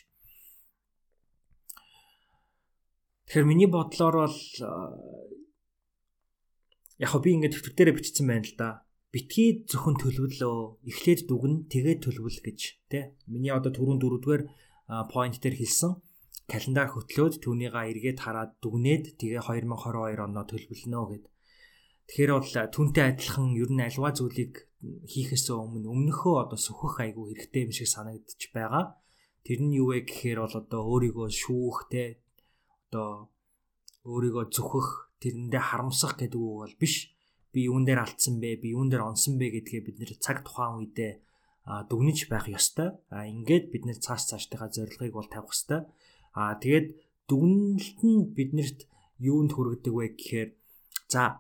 Тэгэхээр 3.28 3.48
миний 3.48 3.68
бодлоор 3.68 4.16
бол 4.28 4.40
яг 7.00 7.12
би 7.24 7.30
ингээд 7.36 7.56
төвтөр 7.56 7.74
дээрээ 7.76 7.98
бичсэн 7.98 8.28
байна 8.28 8.48
л 8.48 8.56
да. 8.56 8.70
Битгий 9.12 9.68
зөвхөн 9.68 10.00
төлөвлөө, 10.00 10.88
эхлээд 10.88 11.28
дүгнэ, 11.28 11.68
тэгээд 11.68 12.00
төлөвлөл 12.00 12.42
гэж 12.48 12.60
тий. 12.88 13.12
Миний 13.28 13.52
одоо 13.52 13.76
түрүүн 13.76 14.00
дөрөвдүгээр 14.00 14.44
point 15.12 15.36
дээр 15.36 15.56
хэлсэн 15.60 16.00
календар 16.48 16.92
хөтлөөд 16.92 17.44
түүнийгаа 17.44 17.92
эргээд 17.92 18.20
хараад 18.24 18.56
дүгнээд 18.64 19.20
тэгээ 19.20 19.44
2022 19.44 20.28
оноо 20.28 20.46
төлөвлөнө 20.48 21.04
гэд. 21.12 21.24
Тэгэхээр 22.12 22.32
бол 22.36 22.52
түнтэй 22.76 23.06
адилхан 23.16 23.56
ер 23.56 23.72
нь 23.72 23.88
альва 23.88 24.12
зүйлийг 24.12 24.68
хийхээс 24.84 25.48
өмнө 25.56 25.88
өмнөхөө 25.88 26.36
одоо 26.44 26.60
сөхөх 26.60 27.00
айгүй 27.00 27.32
хэрэгтэй 27.32 27.64
юм 27.64 27.72
шиг 27.72 27.88
санагдчих 27.88 28.52
байгаа. 28.52 29.00
Тэр 29.48 29.64
нь 29.64 29.80
юу 29.80 29.96
вэ 29.96 30.04
гэхээр 30.04 30.44
бол 30.44 30.56
одоо 30.60 30.82
өөрийгөө 30.92 31.32
шүүх 31.32 31.88
те 31.88 32.20
одоо 32.92 33.32
өөрийгөө 34.04 34.44
зүхэх 34.52 35.16
тэрэндээ 35.24 35.64
харамсах 35.64 36.20
гэдэг 36.20 36.36
үг 36.36 36.56
бол 36.68 36.76
биш. 36.76 37.16
Би 37.56 37.72
юун 37.72 37.88
дээр 37.88 38.04
алдсан 38.04 38.44
бэ? 38.44 38.60
Би 38.60 38.76
юун 38.76 38.92
дээр 38.92 39.08
онсон 39.08 39.40
бэ 39.40 39.48
гэдгээ 39.64 39.82
бид 39.88 39.98
нэр 40.04 40.12
цаг 40.20 40.44
тухайн 40.44 40.84
үедээ 40.84 41.24
дүгнэж 41.88 42.28
байх 42.28 42.52
ёстой. 42.52 42.92
А 43.08 43.24
ингээд 43.24 43.72
бид 43.72 43.88
нэр 43.88 44.04
цааш 44.04 44.28
цаашдынхаа 44.36 44.68
зорилгыг 44.68 45.16
бол 45.16 45.32
тавих 45.32 45.56
ёстой. 45.56 45.88
А 46.36 46.60
тэгээд 46.60 46.92
дүгнэлт 47.32 48.00
нь 48.04 48.36
биднэрт 48.36 48.80
юунд 49.24 49.56
хүргэдэг 49.56 49.94
вэ 49.96 50.06
гэхээр 50.20 50.50
за 51.08 51.40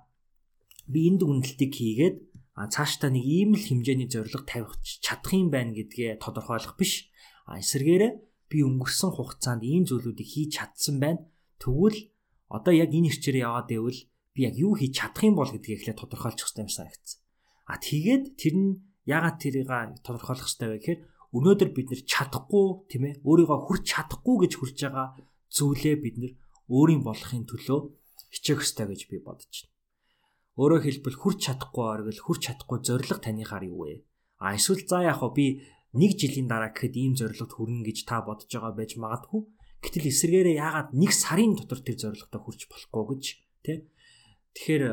би 0.93 0.99
энэ 1.09 1.19
дүгнэлтийг 1.19 1.71
хийгээд 1.71 2.15
а 2.59 2.67
цаашдаа 2.67 3.09
нэг 3.09 3.25
ийм 3.25 3.55
л 3.55 3.63
хэмжээний 3.63 4.11
зорилго 4.11 4.43
тавих 4.43 4.75
чадах 4.99 5.33
юм 5.33 5.49
байна 5.49 5.71
гэдгээ 5.71 6.19
тодорхойлох 6.19 6.75
биш. 6.75 7.09
А 7.47 7.57
эсвэргээрээ 7.63 8.11
би 8.51 8.57
өнгөрсөн 8.67 9.11
хугацаанд 9.15 9.63
ийм 9.63 9.87
зүйлүүдийг 9.87 10.29
хийж 10.29 10.49
чадсан 10.59 10.99
байна. 10.99 11.23
Тэгвэл 11.63 12.11
одоо 12.51 12.73
яг 12.75 12.91
энэ 12.91 13.07
хэрчээр 13.09 13.47
яваад 13.47 13.67
байвал 13.71 13.99
би 14.35 14.39
яг 14.43 14.55
юу 14.59 14.75
хийж 14.75 14.93
чадах 14.99 15.23
юм 15.23 15.35
бол 15.39 15.47
гэдгийг 15.47 15.79
эхлээд 15.79 15.99
тодорхойлчих 16.03 16.45
хэрэгтэй 16.51 16.63
юм 16.67 16.71
санагдсан. 16.75 17.19
А 17.71 17.79
тэгээд 17.79 18.23
тэр 18.35 18.55
нь 18.59 18.69
ягаад 19.07 19.37
тэрийг 19.39 19.71
тодорхойлох 20.03 20.43
хэрэгтэй 20.43 20.69
вэ 20.69 20.77
гэхээр 20.77 20.99
өнөөдөр 21.31 21.69
бид 21.71 21.87
нэр 21.89 22.01
чадахгүй 22.03 22.67
тийм 22.91 23.03
ээ 23.07 23.13
өөрийгөө 23.23 23.59
хүрч 23.63 23.83
чадахгүй 23.87 24.35
гэж 24.43 24.53
хүрч 24.59 24.77
байгаа 24.83 25.07
зүйлээ 25.55 25.95
бид 26.03 26.15
нэр 26.19 26.33
өөрийн 26.67 27.01
болохын 27.07 27.47
төлөө 27.47 27.79
хичээх 28.35 28.59
хэрэгтэй 28.59 28.87
гэж 28.91 29.01
би 29.07 29.17
бодож 29.23 29.47
байна. 29.47 29.70
Өөрөөр 30.59 30.83
хэлбэл 30.83 31.15
хүрч 31.15 31.39
чадахгүй 31.47 31.85
оргил 31.87 32.19
хүрч 32.19 32.41
чадахгүй 32.51 32.79
зориг 32.83 33.19
таныхаар 33.23 33.63
юу 33.71 33.87
вэ? 33.87 34.03
А 34.43 34.55
эсвэл 34.57 34.83
за 34.83 35.07
яг 35.07 35.23
хоо 35.23 35.31
би 35.31 35.63
нэг 35.95 36.19
жилийн 36.19 36.51
дараа 36.51 36.75
гэхэд 36.75 36.95
ийм 36.99 37.13
зорилгот 37.15 37.55
хүрнэ 37.55 37.87
гэж 37.87 37.97
та 38.03 38.19
бодож 38.19 38.51
байгаа 38.51 38.75
байж 38.75 38.99
магадгүй. 38.99 39.41
Гэтэл 39.79 40.11
эсэргээрээ 40.11 40.59
яагаад 40.59 40.89
нэг 40.91 41.11
сарын 41.15 41.55
дотор 41.55 41.79
тэр 41.79 41.97
зорилготой 41.97 42.41
хүрч 42.43 42.61
болохгүй 42.67 43.03
гэж 43.15 43.23
тий? 43.63 43.77
Тэгэхээр 44.51 44.83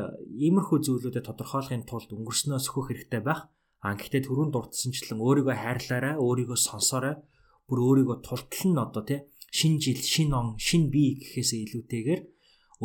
иймэрхүү 0.47 0.79
зүйлүүдэд 0.79 1.27
тодорхойлохын 1.27 1.83
тулд 1.83 2.09
өнгөрснөө 2.15 2.59
сөхөх 2.63 2.95
хэрэгтэй 2.95 3.19
байх. 3.19 3.51
А 3.83 3.95
гэхдээ 3.99 4.31
түрүүн 4.31 4.55
дурдсанчлан 4.55 5.19
өөрийгөө 5.19 5.55
хайрлаарай, 5.55 6.15
өөрийгөө 6.15 6.55
сонсоорой. 6.55 7.19
Бүр 7.67 7.79
өөрийгөө 7.83 8.17
тултал 8.23 8.63
нь 8.71 8.79
одоо 8.79 9.03
тий 9.03 9.19
шин 9.51 9.79
жил, 9.79 9.97
шин 9.97 10.33
он, 10.33 10.57
шин 10.57 10.89
бие 10.89 11.17
гэхээсээ 11.17 11.59
илүүтэйгээр 11.65 12.21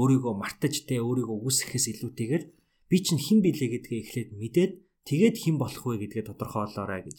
өөрийгөө 0.00 0.34
мартаж 0.34 0.88
тий 0.88 0.98
өөрийгөө 0.98 1.38
үүсгэхээс 1.44 1.86
илүүтэйгээр 1.92 2.44
би 2.90 2.96
чинь 3.04 3.20
хэн 3.20 3.40
билээ 3.44 3.70
гэдгээ 3.80 4.00
эхлээд 4.02 4.30
мэдээд 4.36 4.72
тэгээд 5.08 5.36
хэн 5.42 5.56
болох 5.60 5.84
вэ 5.84 5.96
гэдгээ 6.04 6.24
тодорхойлоорой 6.28 7.02
гэж 7.04 7.18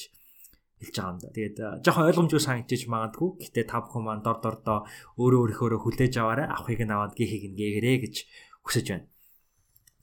хэлж 0.82 0.96
байгаа 0.96 1.12
юм 1.16 1.20
да. 1.24 1.30
Тэгээд 1.32 1.56
жоохон 1.86 2.08
ойлгомжгүй 2.10 2.42
санагдчих 2.44 2.92
магадгүй. 2.92 3.30
Гэтэ 3.42 3.62
та 3.72 3.80
бүхэн 3.82 4.04
маань 4.04 4.26
дор 4.26 4.40
дордоо 4.44 4.84
өөрөө 5.18 5.42
өөрийнхөө 5.56 5.80
хүлээж 5.82 6.14
аваарай. 6.20 6.48
Авахыг 6.52 6.82
нь 6.84 6.94
аваад 6.94 7.16
гихийг 7.16 7.44
нь 7.50 7.58
гээгэрээ 7.58 7.98
гэж 8.04 8.16
хүсэж 8.68 8.86
байна. 8.92 9.08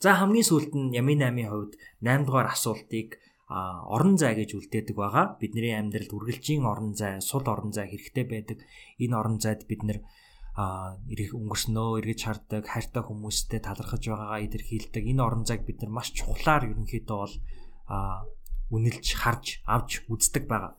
За 0.02 0.18
хамгийн 0.18 0.48
сүүлд 0.48 0.72
нь 0.74 0.96
Ямин 0.98 1.22
8-ын 1.22 1.46
хувьд 1.52 1.72
8 2.02 2.26
дугаар 2.26 2.48
асуултыг 2.50 3.20
орон 3.52 4.16
зай 4.16 4.32
гэж 4.34 4.56
үлдээдэг 4.56 4.96
байгаа. 4.96 5.36
Бидний 5.38 5.76
амьдралд 5.76 6.10
үргэлжийн 6.10 6.64
орон 6.64 6.96
зай, 6.96 7.20
сул 7.20 7.44
орон 7.44 7.70
зай 7.70 7.86
хэрэгтэй 7.92 8.24
байдаг. 8.24 8.58
Энэ 8.98 9.14
орон 9.14 9.36
зайд 9.38 9.68
бид 9.68 9.84
нэр 9.84 10.00
ирэх 10.52 11.32
өнгөрснөө 11.32 12.04
эргэж 12.04 12.20
хардаг 12.28 12.64
хайртай 12.68 13.02
хүмүүстэй 13.08 13.60
талархаж 13.64 14.04
байгаагаа 14.04 14.44
илэрхийлдэг 14.44 15.04
энэ 15.08 15.24
орон 15.24 15.44
зайг 15.48 15.64
бид 15.64 15.80
нар 15.80 15.92
маш 15.96 16.12
чухлаар 16.12 16.68
ерөнхийдөө 16.68 17.18
бол 17.24 17.34
үнэлж 18.68 19.06
харж 19.16 19.64
авч 19.64 20.04
үздэг 20.12 20.44
байгаа. 20.44 20.76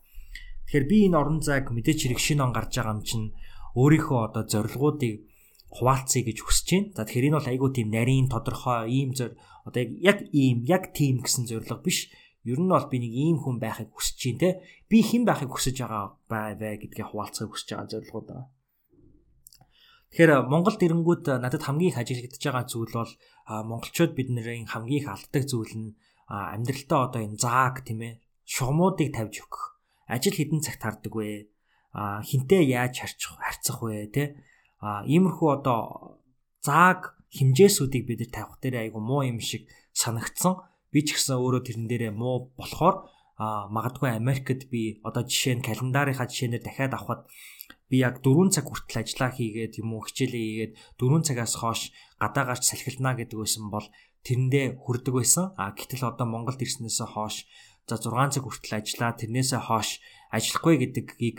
Тэгэхээр 0.70 0.86
би 0.86 0.98
энэ 1.10 1.18
орон 1.18 1.42
зайг 1.42 1.74
мэдээч 1.74 2.06
хэрэг 2.06 2.22
шинэ 2.22 2.46
он 2.46 2.54
гарч 2.54 2.78
байгаа 2.78 2.94
юм 2.98 3.02
чинь 3.02 3.34
өөрийнхөө 3.74 4.20
одоо 4.30 4.44
зорилгоодыг 4.46 5.26
хуваалцъя 5.74 6.22
гэж 6.22 6.38
хүсэж 6.46 6.70
байна. 6.70 6.94
За 6.94 7.02
тэгэхээр 7.10 7.28
энэ 7.34 7.38
бол 7.42 7.50
айгүй 7.50 7.70
тийм 7.74 7.90
нарийн 7.90 8.28
тодорхой 8.30 8.94
ийм 8.94 9.18
зөр 9.18 9.34
одоо 9.66 9.82
яг 9.82 10.22
ийм 10.30 10.62
яг 10.70 10.94
тийм 10.94 11.26
гэсэн 11.26 11.50
зорилго 11.50 11.82
биш. 11.82 12.14
Ер 12.46 12.62
нь 12.62 12.70
бол 12.70 12.88
би 12.94 12.98
нэг 13.02 13.14
ийм 13.14 13.38
хүн 13.42 13.58
байхыг 13.58 13.90
хүсэж 13.90 14.38
байна 14.38 14.42
те. 14.42 14.50
Би 14.86 15.02
хэн 15.02 15.26
байхыг 15.26 15.50
хүсэж 15.50 15.82
байгаа 15.82 16.06
бай 16.30 16.78
гэдгээ 16.78 17.10
хуваалцахыг 17.10 17.52
хүсэж 17.54 17.70
байгаа 17.74 17.90
зорилгууд 17.90 18.28
байна. 18.30 18.46
Тэгэхээр 20.14 20.46
Монголд 20.46 20.78
ирэнгүүт 20.78 21.26
надад 21.42 21.66
хамгийн 21.66 21.90
их 21.90 21.98
ажиглагдж 21.98 22.38
байгаа 22.38 22.70
зүйл 22.70 22.94
бол 22.94 23.14
монголчууд 23.50 24.14
бидний 24.14 24.62
хамгийн 24.70 25.02
их 25.02 25.10
алддаг 25.10 25.44
зүйл 25.50 25.74
нь 25.74 25.98
амьдралтаа 26.30 27.10
одоо 27.10 27.22
энэ 27.26 27.42
зааг 27.42 27.82
тийм 27.82 28.06
ээ 28.06 28.22
шугамуудыг 28.46 29.10
тавьж 29.10 29.42
өгөх. 29.42 29.82
Ажил 30.06 30.38
хідэн 30.38 30.62
цагт 30.62 30.86
хардаг 30.86 31.14
вэ? 31.18 31.50
Хинтээ 32.30 32.62
яаж 32.62 32.94
харьцах 33.02 33.42
харьцах 33.42 33.82
вэ 33.82 34.38
а 34.86 35.02
иймэрхүү 35.10 35.50
одоо 35.50 36.22
зааг 36.62 37.18
химжээсүүдийг 37.34 38.06
бид 38.06 38.30
тавих 38.30 38.62
дээр 38.62 38.86
айгу 38.86 39.02
муу 39.02 39.26
юм 39.26 39.42
шиг 39.42 39.66
санагдсан. 39.98 40.62
Би 40.94 41.02
ч 41.02 41.18
гэсэн 41.18 41.42
өөрөө 41.42 41.62
тэрэн 41.66 41.90
дээрээ 41.90 42.14
муу 42.14 42.54
болохоор 42.54 43.10
магадгүй 43.74 44.14
Америкт 44.14 44.70
би 44.70 45.02
одоо 45.02 45.26
жишээ 45.26 45.58
нь 45.58 45.66
календарынхаа 45.66 46.30
жишээнээр 46.30 46.64
дахиад 46.68 46.94
авахад 46.94 47.26
би 47.94 48.02
яг 48.02 48.26
4 48.26 48.50
цаг 48.50 48.66
хүртэл 48.66 49.06
ажиллаа 49.06 49.30
хийгээд 49.38 49.78
юм 49.78 49.94
уу 49.94 50.02
хичээлээ 50.10 50.74
хийгээд 50.74 50.74
4 50.98 51.30
цагаас 51.30 51.54
хойш 51.62 51.82
гадаа 52.18 52.50
гарч 52.50 52.66
салхилнаа 52.66 53.14
гэдэг 53.14 53.38
байсан 53.38 53.70
бол 53.70 53.86
тэрэндээ 54.26 54.82
хүрдэг 54.82 55.14
байсан. 55.14 55.54
А 55.62 55.78
гэтэл 55.78 56.10
одоо 56.10 56.26
Монголд 56.26 56.58
ирснээсээ 56.58 57.10
хойш 57.14 57.46
за 57.86 58.02
6 58.02 58.34
цаг 58.34 58.44
хүртэл 58.50 58.82
ажиллаа 58.82 59.14
тэрнээсээ 59.14 59.62
хойш 59.70 60.02
ажиллахгүй 60.34 60.76
гэдгийг 60.82 61.38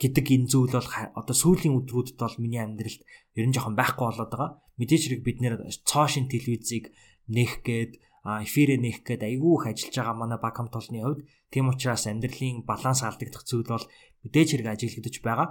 гэдэг 0.00 0.26
энэ 0.32 0.48
зүйл 0.48 0.72
бол 0.80 0.90
одоо 1.20 1.36
сүүлийн 1.36 1.76
өдрүүдэд 1.76 2.16
бол 2.16 2.40
миний 2.40 2.64
амьдралд 2.64 3.04
ер 3.36 3.44
нь 3.44 3.52
жоохон 3.52 3.76
байхгүй 3.76 4.06
болоод 4.08 4.32
байгаа. 4.32 4.50
Мэдээж 4.80 5.02
хэрэг 5.12 5.22
бид 5.28 5.38
нэр 5.44 5.60
цоошин 5.84 6.24
телевизийг 6.32 6.88
нээх 7.28 7.60
гээд 7.60 8.00
эфирээ 8.24 8.80
нээх 8.80 9.04
гээд 9.04 9.28
айгүй 9.28 9.52
их 9.60 9.64
ажиллаж 9.68 9.96
байгаа 9.96 10.16
манай 10.16 10.38
баг 10.40 10.56
хамт 10.56 10.76
олонны 10.76 11.00
хувьд 11.04 11.24
тийм 11.48 11.72
учраас 11.72 12.04
амьдралын 12.04 12.68
баланс 12.68 13.00
алдагдах 13.00 13.44
зүйл 13.48 13.64
бол 13.64 13.84
мэдээж 14.24 14.48
хэрэг 14.56 14.68
ажиглагдаж 14.74 15.16
байгаа. 15.24 15.48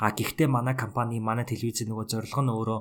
А 0.00 0.10
гэхдээ 0.16 0.48
манай 0.48 0.74
компани 0.76 1.20
манай 1.20 1.44
телевизийн 1.44 1.92
нөгөө 1.92 2.06
зорилго 2.08 2.42
нь 2.42 2.52
өөрөө 2.54 2.80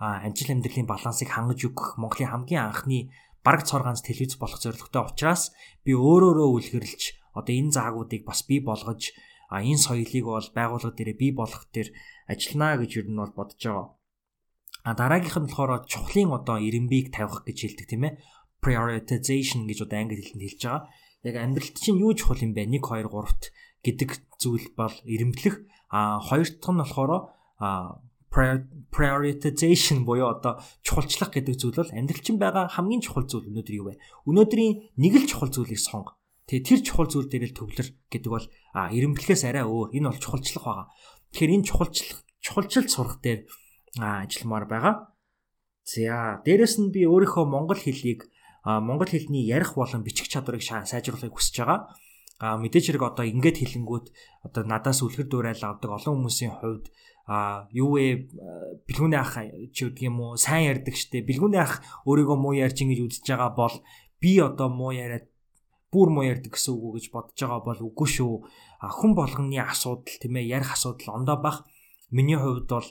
амжилт 0.00 0.50
амьдралын 0.52 0.88
балансыг 0.88 1.28
хангаж 1.32 1.60
өгөх 1.68 1.96
Монголын 1.96 2.32
хамгийн 2.32 2.68
анхны 2.68 3.08
бараг 3.46 3.62
цор 3.64 3.82
ганц 3.86 4.02
телевиз 4.02 4.36
болох 4.36 4.60
зорилготой 4.60 5.02
учраас 5.06 5.54
би 5.84 5.92
өөрөөрөө 5.94 6.48
үлгэрлж 6.58 7.02
одоо 7.38 7.54
энэ 7.54 7.74
заагуудыг 7.76 8.22
бас 8.26 8.42
бий 8.48 8.60
болгож 8.60 9.14
энэ 9.52 9.78
соёлыг 9.78 10.24
бол 10.26 10.48
байгууллага 10.58 10.96
дээр 10.96 11.10
бий 11.14 11.32
болгох 11.32 11.64
дээр 11.70 11.88
ажиллана 12.26 12.76
гэж 12.82 12.90
юу 12.98 13.06
нь 13.06 13.20
бол 13.22 13.32
бодож 13.38 13.62
байгаа. 13.62 13.86
А 14.82 14.94
дараагийнх 14.94 15.38
нь 15.38 15.46
болохоор 15.46 15.86
чухлын 15.86 16.30
одоо 16.34 16.56
ирэмбийг 16.58 17.14
тавих 17.14 17.46
гэж 17.46 17.58
хэлдэг 17.62 17.86
тийм 17.86 18.04
ээ. 18.06 18.18
Prioritization 18.62 19.70
гэж 19.70 19.78
одоо 19.86 19.98
англи 20.02 20.22
хэлэнд 20.22 20.44
хэлж 20.44 20.62
байгаа. 20.66 20.82
Яг 21.22 21.34
амьдралд 21.38 21.76
чинь 21.78 22.02
юу 22.02 22.12
чухал 22.18 22.42
юм 22.42 22.52
бэ? 22.54 22.66
1 22.66 22.82
2 22.82 23.06
3-т 23.06 23.42
гэдэг 23.86 24.10
зүйл 24.42 24.66
бол 24.74 24.94
ирэмблэх. 25.06 25.62
А 25.94 26.18
хоёр 26.18 26.50
дахь 26.50 26.74
нь 26.74 26.80
болохоор 26.82 27.30
prioritization 28.90 30.04
буюу 30.04 30.34
одоо 30.34 30.60
чухалчлах 30.82 31.30
гэдэг 31.30 31.54
зүйл 31.56 31.78
бол 31.80 31.94
амьдрал 31.94 32.20
чинь 32.20 32.42
байгаа 32.42 32.68
хамгийн 32.68 33.00
чухал 33.00 33.24
зүйл 33.24 33.48
өнөөдөр 33.48 33.76
юу 33.78 33.86
вэ? 33.94 34.02
Өнөөдрийн 34.26 34.92
нэг 34.98 35.12
л 35.22 35.30
чухал 35.30 35.48
зүйлийг 35.48 35.80
сонго. 35.80 36.18
Тэгээ 36.50 36.66
тэр 36.66 36.80
чухал 36.84 37.08
зүйл 37.08 37.30
дээр 37.30 37.48
л 37.50 37.56
төвлөр 37.56 37.88
гэдэг 38.12 38.30
бол 38.30 38.46
а 38.76 38.92
эренблэхээс 38.92 39.48
арай 39.48 39.64
өөр. 39.64 39.94
Энэ 39.96 40.10
бол 40.12 40.20
чухалчлах 40.20 40.64
байгаа. 40.66 40.86
Тэгэхээр 41.32 41.54
энэ 41.56 41.66
чухалчлах 41.66 42.18
чухалчилт 42.44 42.90
сурах 42.92 43.18
дээр 43.24 43.48
ажилламаар 43.98 44.66
байгаа. 44.68 44.94
За 45.86 46.42
дээрэс 46.44 46.76
нь 46.82 46.92
би 46.92 47.06
өөрийнхөө 47.08 47.46
монгол 47.46 47.78
хэлийг 47.78 48.28
монгол 48.66 49.10
хэлний 49.10 49.46
ярих 49.46 49.74
болон 49.74 50.02
бичих 50.02 50.28
чадварыг 50.28 50.62
сайжруулахыг 50.62 51.34
хүсэж 51.34 51.56
байгаа. 51.62 51.94
А 52.38 52.60
мэдээж 52.60 52.92
хэрэг 52.92 53.04
одоо 53.16 53.24
ингээд 53.24 53.56
хэлэнгүүт 53.64 54.06
одоо 54.44 54.62
надаас 54.68 55.00
үлгэр 55.00 55.28
дуурайл 55.28 55.62
авдаг 55.64 55.90
олон 55.96 56.20
хүмүүсийн 56.20 56.52
хувьд 56.60 56.92
а 57.26 57.66
юу 57.72 57.96
вэ 57.96 58.28
бэлгүүний 58.86 59.18
ах 59.18 59.40
ч 59.74 59.88
үгдэг 59.88 60.06
юм 60.06 60.20
уу 60.20 60.36
сайн 60.36 60.70
ярьдаг 60.70 60.94
штэ 60.94 61.24
бэлгүүний 61.26 61.58
ах 61.58 61.80
өөрийгөө 62.04 62.38
муу 62.38 62.54
ярьж 62.54 62.76
ингэж 62.84 63.00
үзэж 63.02 63.24
байгаа 63.34 63.50
бол 63.56 63.74
би 64.20 64.38
одоо 64.38 64.68
муу 64.68 64.92
яриад 64.92 65.26
бүр 65.90 66.12
муу 66.12 66.28
ярьдаг 66.28 66.52
гэсэн 66.54 66.76
үг 66.76 67.00
гэж 67.00 67.06
бодож 67.10 67.38
байгаа 67.40 67.62
бол 67.64 67.80
үгүй 67.88 68.08
шүү. 68.14 68.34
Хүн 68.84 69.12
болгоны 69.16 69.58
асуудал 69.58 70.18
тийм 70.20 70.36
ээ 70.36 70.60
ярих 70.60 70.76
асуудал 70.76 71.16
ондоо 71.16 71.40
бах. 71.40 71.64
Миний 72.12 72.36
хувьд 72.36 72.68
бол 72.68 72.86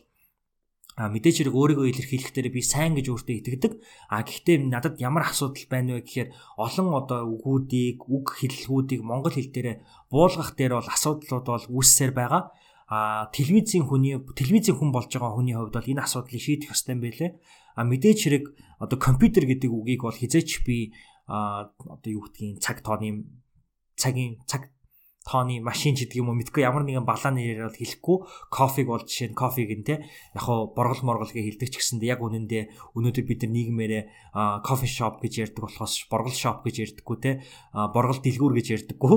а 0.96 1.12
мэдээч 1.12 1.44
хэрэг 1.44 1.56
өөрийгөө 1.56 1.92
илэрхийлэхдээ 1.92 2.56
би 2.56 2.62
сайн 2.64 2.96
гэж 2.96 3.12
өөртөө 3.12 3.36
итгэдэг. 3.44 3.74
А 4.08 4.24
гэхдээ 4.24 4.64
надад 4.72 4.96
ямар 5.04 5.28
асуудал 5.28 5.68
байна 5.68 6.00
вэ 6.00 6.08
гэхээр 6.08 6.30
олон 6.56 6.88
одоо 6.96 7.28
үгүүдийг, 7.36 8.08
үг 8.08 8.40
хэллэгүүдийг 8.40 9.04
монгол 9.04 9.36
хэл 9.36 9.52
дээр 9.52 9.84
буулгах 10.08 10.56
дээр 10.56 10.80
бол 10.80 10.88
асуудлууд 10.88 11.46
бол 11.52 11.66
үүссээр 11.68 12.16
байгаа. 12.16 12.48
А 12.88 13.28
телевизийн 13.36 13.84
хүний 13.84 14.16
телевизийн 14.40 14.80
хүн 14.80 14.96
болж 14.96 15.12
байгаа 15.12 15.36
хүний 15.36 15.58
хувьд 15.58 15.76
бол 15.76 15.92
энэ 15.92 16.06
асуудлыг 16.06 16.40
шийдэх 16.40 16.72
ёстой 16.72 16.96
юм 16.96 17.04
байлээ. 17.04 17.32
А 17.76 17.84
мэдээч 17.84 18.20
хэрэг 18.24 18.46
одоо 18.80 18.96
компьютер 18.96 19.44
гэдэг 19.52 19.68
үгийг 19.68 20.08
бол 20.08 20.16
хизээч 20.16 20.64
би 20.64 20.96
а 21.28 21.74
одоо 21.82 22.12
юу 22.14 22.24
гэдгийг 22.30 22.64
цаг 22.64 22.80
тооны 22.86 23.26
цагийн 23.98 24.40
цаг 24.46 24.72
тооны 25.26 25.58
машин 25.60 25.98
ч 25.98 26.06
гэдэг 26.06 26.22
юм 26.22 26.30
уу? 26.30 26.38
Мэдгүй 26.38 26.62
ямар 26.62 26.86
нэгэн 26.86 27.02
балааны 27.02 27.42
нэрээр 27.42 27.74
бол 27.74 27.82
хэлэхгүй. 27.82 28.18
Кофег 28.54 28.86
бол 28.86 29.02
жишээ 29.02 29.34
нь 29.34 29.38
кофег 29.38 29.70
нь 29.74 29.82
те. 29.82 30.06
Яг 30.38 30.46
хоо 30.46 30.70
боргол 30.70 31.02
моргол 31.02 31.34
гэж 31.34 31.58
хэлдэг 31.58 31.70
ч 31.74 31.76
гэсэндээ 31.82 32.14
яг 32.14 32.22
үнэндээ 32.22 32.94
өнөөдөр 32.94 33.26
бид 33.26 33.42
нар 33.42 33.54
нийгмээрээ 33.58 34.04
кофе 34.62 34.86
шоп 34.86 35.26
гэж 35.26 35.34
ярьдаг 35.50 35.66
болохоос 35.66 36.06
боргол 36.14 36.38
шоп 36.38 36.62
гэж 36.62 36.76
ярьдаггүй 36.86 37.18
те. 37.18 37.32
Боргол 37.74 38.22
дэлгүүр 38.22 38.54
гэж 38.54 38.68
ярьдаггүй 38.86 39.16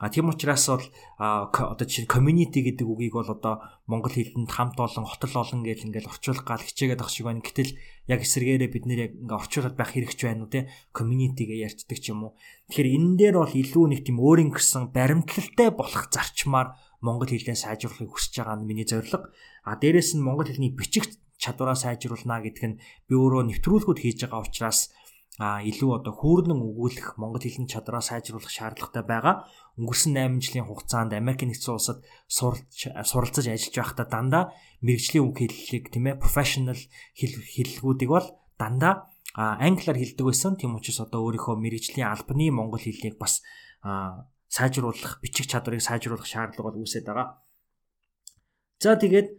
А 0.00 0.08
тийм 0.08 0.32
учраас 0.32 0.66
бол 0.72 0.86
одоо 1.20 1.84
жишээ 1.84 2.08
community 2.08 2.64
гэдэг 2.64 2.86
үгийг 2.88 3.12
бол 3.12 3.28
одоо 3.28 3.60
монгол 3.84 4.10
хэлэнд 4.10 4.48
хамт 4.48 4.80
олон, 4.80 5.04
хотол 5.04 5.44
олон 5.44 5.60
гэж 5.62 5.84
ингээл 5.84 6.08
орчуулах 6.08 6.48
гал 6.48 6.64
хичээгээд 6.64 7.02
ах 7.04 7.12
шиг 7.12 7.28
байна. 7.28 7.44
Гэтэл 7.44 7.76
яг 8.08 8.20
эсэргээрээ 8.24 8.70
бид 8.72 8.84
нэр 8.88 9.00
яг 9.06 9.12
ингээ 9.20 9.36
орчуулад 9.36 9.76
байх 9.76 9.92
хэрэгч 9.92 10.20
байна 10.24 10.48
уу 10.48 10.50
те 10.50 10.72
community 10.96 11.44
гэж 11.44 11.58
ярьцдаг 11.76 11.98
ч 12.00 12.10
юм 12.10 12.24
уу. 12.24 12.32
Тэгэхээр 12.72 12.88
энэ 12.88 13.16
дээр 13.20 13.36
бол 13.36 13.52
илүү 13.52 13.84
нэг 13.92 14.00
тийм 14.08 14.18
өөрийн 14.18 14.50
гэсэн 14.50 14.90
баримтлалтай 14.96 15.68
болох 15.70 16.04
зарчмаар 16.08 16.74
монгол 17.04 17.28
хэлээ 17.28 17.58
сайжруулахыг 17.58 18.10
хүсэж 18.10 18.42
байгаа 18.42 18.56
нь 18.58 18.66
миний 18.66 18.88
зорилго. 18.88 19.28
А 19.66 19.76
дээрэс 19.76 20.16
нь 20.16 20.24
монгол 20.24 20.48
хэлний 20.48 20.72
бичих 20.72 21.04
чадвараа 21.42 21.74
сайжруулна 21.74 22.38
гэдг 22.46 22.62
нь 22.64 22.78
би 23.10 23.14
өөрөө 23.18 23.50
нэвтрүүлгүүд 23.50 23.98
хийж 23.98 24.18
байгаа 24.24 24.46
учраас 24.46 24.94
а 25.40 25.64
илүү 25.64 26.04
одоо 26.04 26.12
хүүрнэн 26.12 26.60
өгүүлэх 26.60 27.16
монгол 27.16 27.40
хэлний 27.40 27.64
чадвараа 27.64 28.04
сайжруулах 28.04 28.52
шаардлагатай 28.52 29.00
байгаа. 29.00 29.48
Өнгөрсөн 29.80 30.12
8 30.12 30.44
жилийн 30.44 30.68
хугацаанд 30.68 31.16
Америкийн 31.16 31.56
нэгдсэн 31.56 31.72
улсад 31.72 32.04
суралж 32.28 32.92
суралцаж 33.08 33.48
ажиллаж 33.48 33.76
байхдаа 33.80 34.06
дандаа 34.12 34.44
мэрэгжлийн 34.84 35.24
үг 35.24 35.40
хэллэг 35.40 35.88
тийм 35.88 36.04
ээ 36.12 36.20
professional 36.20 36.76
хэллэгүүдийг 37.16 38.10
бол 38.12 38.28
дандаа 38.60 39.08
англиар 39.32 39.96
хэлдэг 39.96 40.26
байсан. 40.28 40.60
Тийм 40.60 40.76
учраас 40.76 41.00
одоо 41.00 41.24
өөрийнхөө 41.24 41.56
мэрэгжлийн 41.56 42.12
албаны 42.12 42.52
монгол 42.52 42.84
хэлийг 42.84 43.16
бас 43.16 43.40
сайжруулах, 44.52 45.24
бичих 45.24 45.48
чадварыг 45.48 45.80
сайжруулах 45.80 46.28
шаардлага 46.28 46.76
бол 46.76 46.84
үүсэт 46.84 47.08
байгаа. 47.08 47.40
За 48.76 49.00
тэгээд 49.00 49.32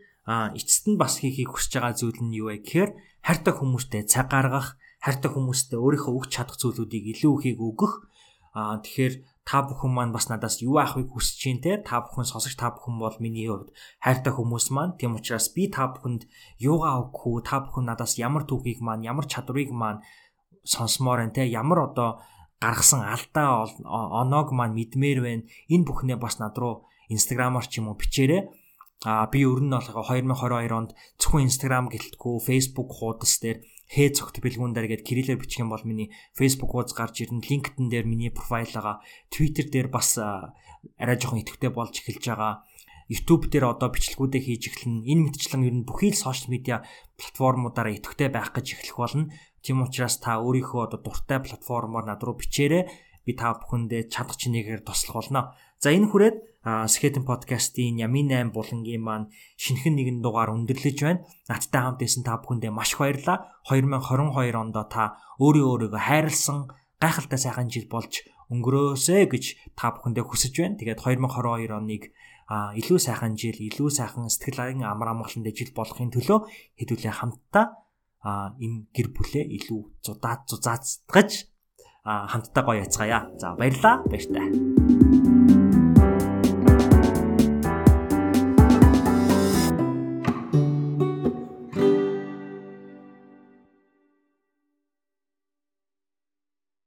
эцэст 0.58 0.90
нь 0.90 0.98
бас 0.98 1.22
хийхийг 1.22 1.54
хүсэж 1.54 1.78
байгаа 1.78 1.94
зүйл 1.94 2.18
нь 2.26 2.34
юу 2.34 2.50
вэ 2.50 2.66
гэхээр 2.66 2.92
хайртай 3.22 3.54
хүмүүстэй 3.54 4.10
цаг 4.10 4.34
гаргах 4.34 4.80
хайртай 5.04 5.32
хүмүүстэй 5.36 5.80
өөрийнхөө 5.84 6.14
өгч 6.16 6.32
чадах 6.32 6.56
зүйлүүдийг 6.64 7.20
илүү 7.20 7.34
ихийг 7.44 7.60
өгөх. 7.60 8.08
Аа 8.56 8.80
тэгэхээр 8.80 9.14
та 9.44 9.60
бүхэн 9.68 9.92
маань 9.92 10.16
бас 10.16 10.32
надаас 10.32 10.64
юу 10.64 10.80
авахыг 10.80 11.12
хүсэж 11.12 11.40
байна 11.44 11.64
те? 11.64 11.72
Та 11.84 12.00
бүхэн 12.08 12.24
сонсогч 12.24 12.56
та 12.56 12.72
бүхэн 12.72 12.96
бол 12.96 13.18
миний 13.20 13.52
хувьд 13.52 13.76
хайртай 14.00 14.32
хүмүүс 14.32 14.72
маань. 14.72 14.96
Тийм 14.96 15.20
учраас 15.20 15.52
би 15.52 15.68
та 15.68 15.92
бүхэнд 15.92 16.24
юугаа 16.64 17.04
өгөх 17.04 17.24
үү 17.28 17.40
та 17.44 17.60
бүхэн 17.68 17.84
надаас 17.84 18.16
ямар 18.16 18.48
түүхийг 18.48 18.80
маань 18.80 19.04
ямар 19.04 19.28
чадварыг 19.28 19.76
маань 19.76 20.00
сонсомоор 20.64 21.20
байна 21.20 21.36
те? 21.36 21.44
Ямар 21.52 21.92
одоо 21.92 22.24
гаргасан 22.64 23.04
алдаа 23.04 23.68
оноог 23.84 24.56
маань 24.56 24.78
мэдмээр 24.80 25.20
байна? 25.20 25.44
Энэ 25.68 25.84
бүхнээ 25.84 26.16
бас 26.16 26.40
над 26.40 26.56
руу 26.56 26.88
инстаграмаар 27.12 27.68
ч 27.68 27.84
юм 27.84 27.92
уу 27.92 28.00
бичээрэй. 28.00 28.48
А 29.04 29.28
би 29.28 29.44
өөр 29.44 29.68
нь 29.68 29.76
болохоор 29.76 30.08
2022 30.08 30.72
онд 30.72 30.92
зөвхөн 31.20 31.44
Instagram 31.52 31.92
гэлтгүү 31.92 32.36
Facebook 32.48 32.90
хуудас 32.96 33.36
дээр 33.44 33.60
хээ 33.94 34.10
цогт 34.18 34.42
бэлгүүн 34.42 34.74
дээр 34.74 34.90
гээд 34.90 35.06
кириллээр 35.06 35.38
бичих 35.38 35.62
юм 35.62 35.70
бол 35.70 35.86
миний 35.86 36.10
Facebook 36.34 36.74
хуудас 36.74 36.98
гарч 36.98 37.22
ирнэ. 37.22 37.46
LinkedIn 37.46 37.94
дээр 37.94 38.10
миний 38.10 38.34
профайл 38.34 38.74
байгаа. 38.74 39.06
Twitter 39.30 39.70
дээр 39.70 39.94
бас 39.94 40.18
арай 40.18 41.18
жоохон 41.22 41.46
идэвхтэй 41.46 41.70
болж 41.70 42.02
эхэлж 42.02 42.26
байгаа. 42.26 42.66
YouTube 43.06 43.54
дээр 43.54 43.70
одоо 43.70 43.94
бичлэгүүдээ 43.94 44.42
хийж 44.42 44.64
эхэлнэ. 44.74 45.06
Энэ 45.06 45.24
мэтчлэн 45.30 45.68
ер 45.70 45.76
нь 45.78 45.86
бүхий 45.86 46.10
л 46.10 46.18
сошиал 46.18 46.50
медиа 46.50 46.82
платформудаараа 47.22 47.94
идэвхтэй 47.94 48.34
байх 48.34 48.50
гэж 48.56 48.82
эхлэх 48.82 48.98
болно. 48.98 49.30
Тийм 49.62 49.86
учраас 49.86 50.18
та 50.18 50.42
өөрийнхөө 50.42 50.82
одоо 50.90 51.00
дуртай 51.04 51.40
платформоор 51.44 52.10
над 52.10 52.24
руу 52.26 52.40
бичээрэй. 52.40 52.90
Би 53.24 53.32
та 53.38 53.54
бүхэндээ 53.54 54.10
чадах 54.10 54.42
чинийгээр 54.42 54.82
туслах 54.82 55.22
болно. 55.22 55.54
За 55.78 55.94
энэ 55.94 56.10
хүрээд 56.10 56.38
Skeleton 56.64 57.28
podcast-ийн 57.28 58.00
Ямин 58.00 58.32
8 58.32 58.56
булангийн 58.56 59.04
маань 59.04 59.28
шинэхэн 59.60 60.00
нэгэн 60.00 60.20
дугаар 60.24 60.56
өндөрлөж 60.56 60.98
байна. 61.04 61.28
Надтай 61.52 61.82
хамт 61.84 62.00
исэн 62.08 62.24
та 62.24 62.40
бүхэндээ 62.40 62.72
маш 62.72 62.96
их 62.96 63.04
баярлалаа. 63.04 63.52
2022 63.68 64.56
онд 64.56 64.78
та 64.88 65.20
өөрөө 65.44 65.92
өөрийгөө 65.92 66.02
хайрлсан 66.08 66.72
гайхалтай 67.04 67.40
сайхан 67.40 67.68
жил 67.68 67.92
болж 67.92 68.24
өнгөрөөсэй 68.48 69.28
гэж 69.28 69.76
та 69.76 69.92
бүхэндээ 69.92 70.24
хүсэж 70.24 70.54
байна. 70.56 70.80
Тэгээд 70.80 71.04
2022 71.04 71.76
оныг 71.76 72.04
илүү 72.48 73.00
сайхан 73.00 73.36
жил, 73.36 73.60
илүү 73.60 73.90
сайхан 73.92 74.32
сэтгэл 74.32 74.64
аян 74.64 74.88
амар 74.88 75.12
амгалантай 75.16 75.52
жил 75.52 75.76
болохын 75.76 76.16
төлөө 76.16 76.48
хэдүүлээ 76.80 77.14
хамтдаа 77.20 77.84
энэ 78.24 78.88
гэр 78.96 79.08
бүлээ 79.12 79.46
илүү 79.60 79.82
зудаад 80.00 80.48
зузаацгаж 80.48 81.52
хамтдаа 82.04 82.64
гоё 82.64 82.84
яцгаая. 82.84 83.32
За 83.40 83.56
баярлалаа. 83.56 84.04
Баяртай. 84.08 84.93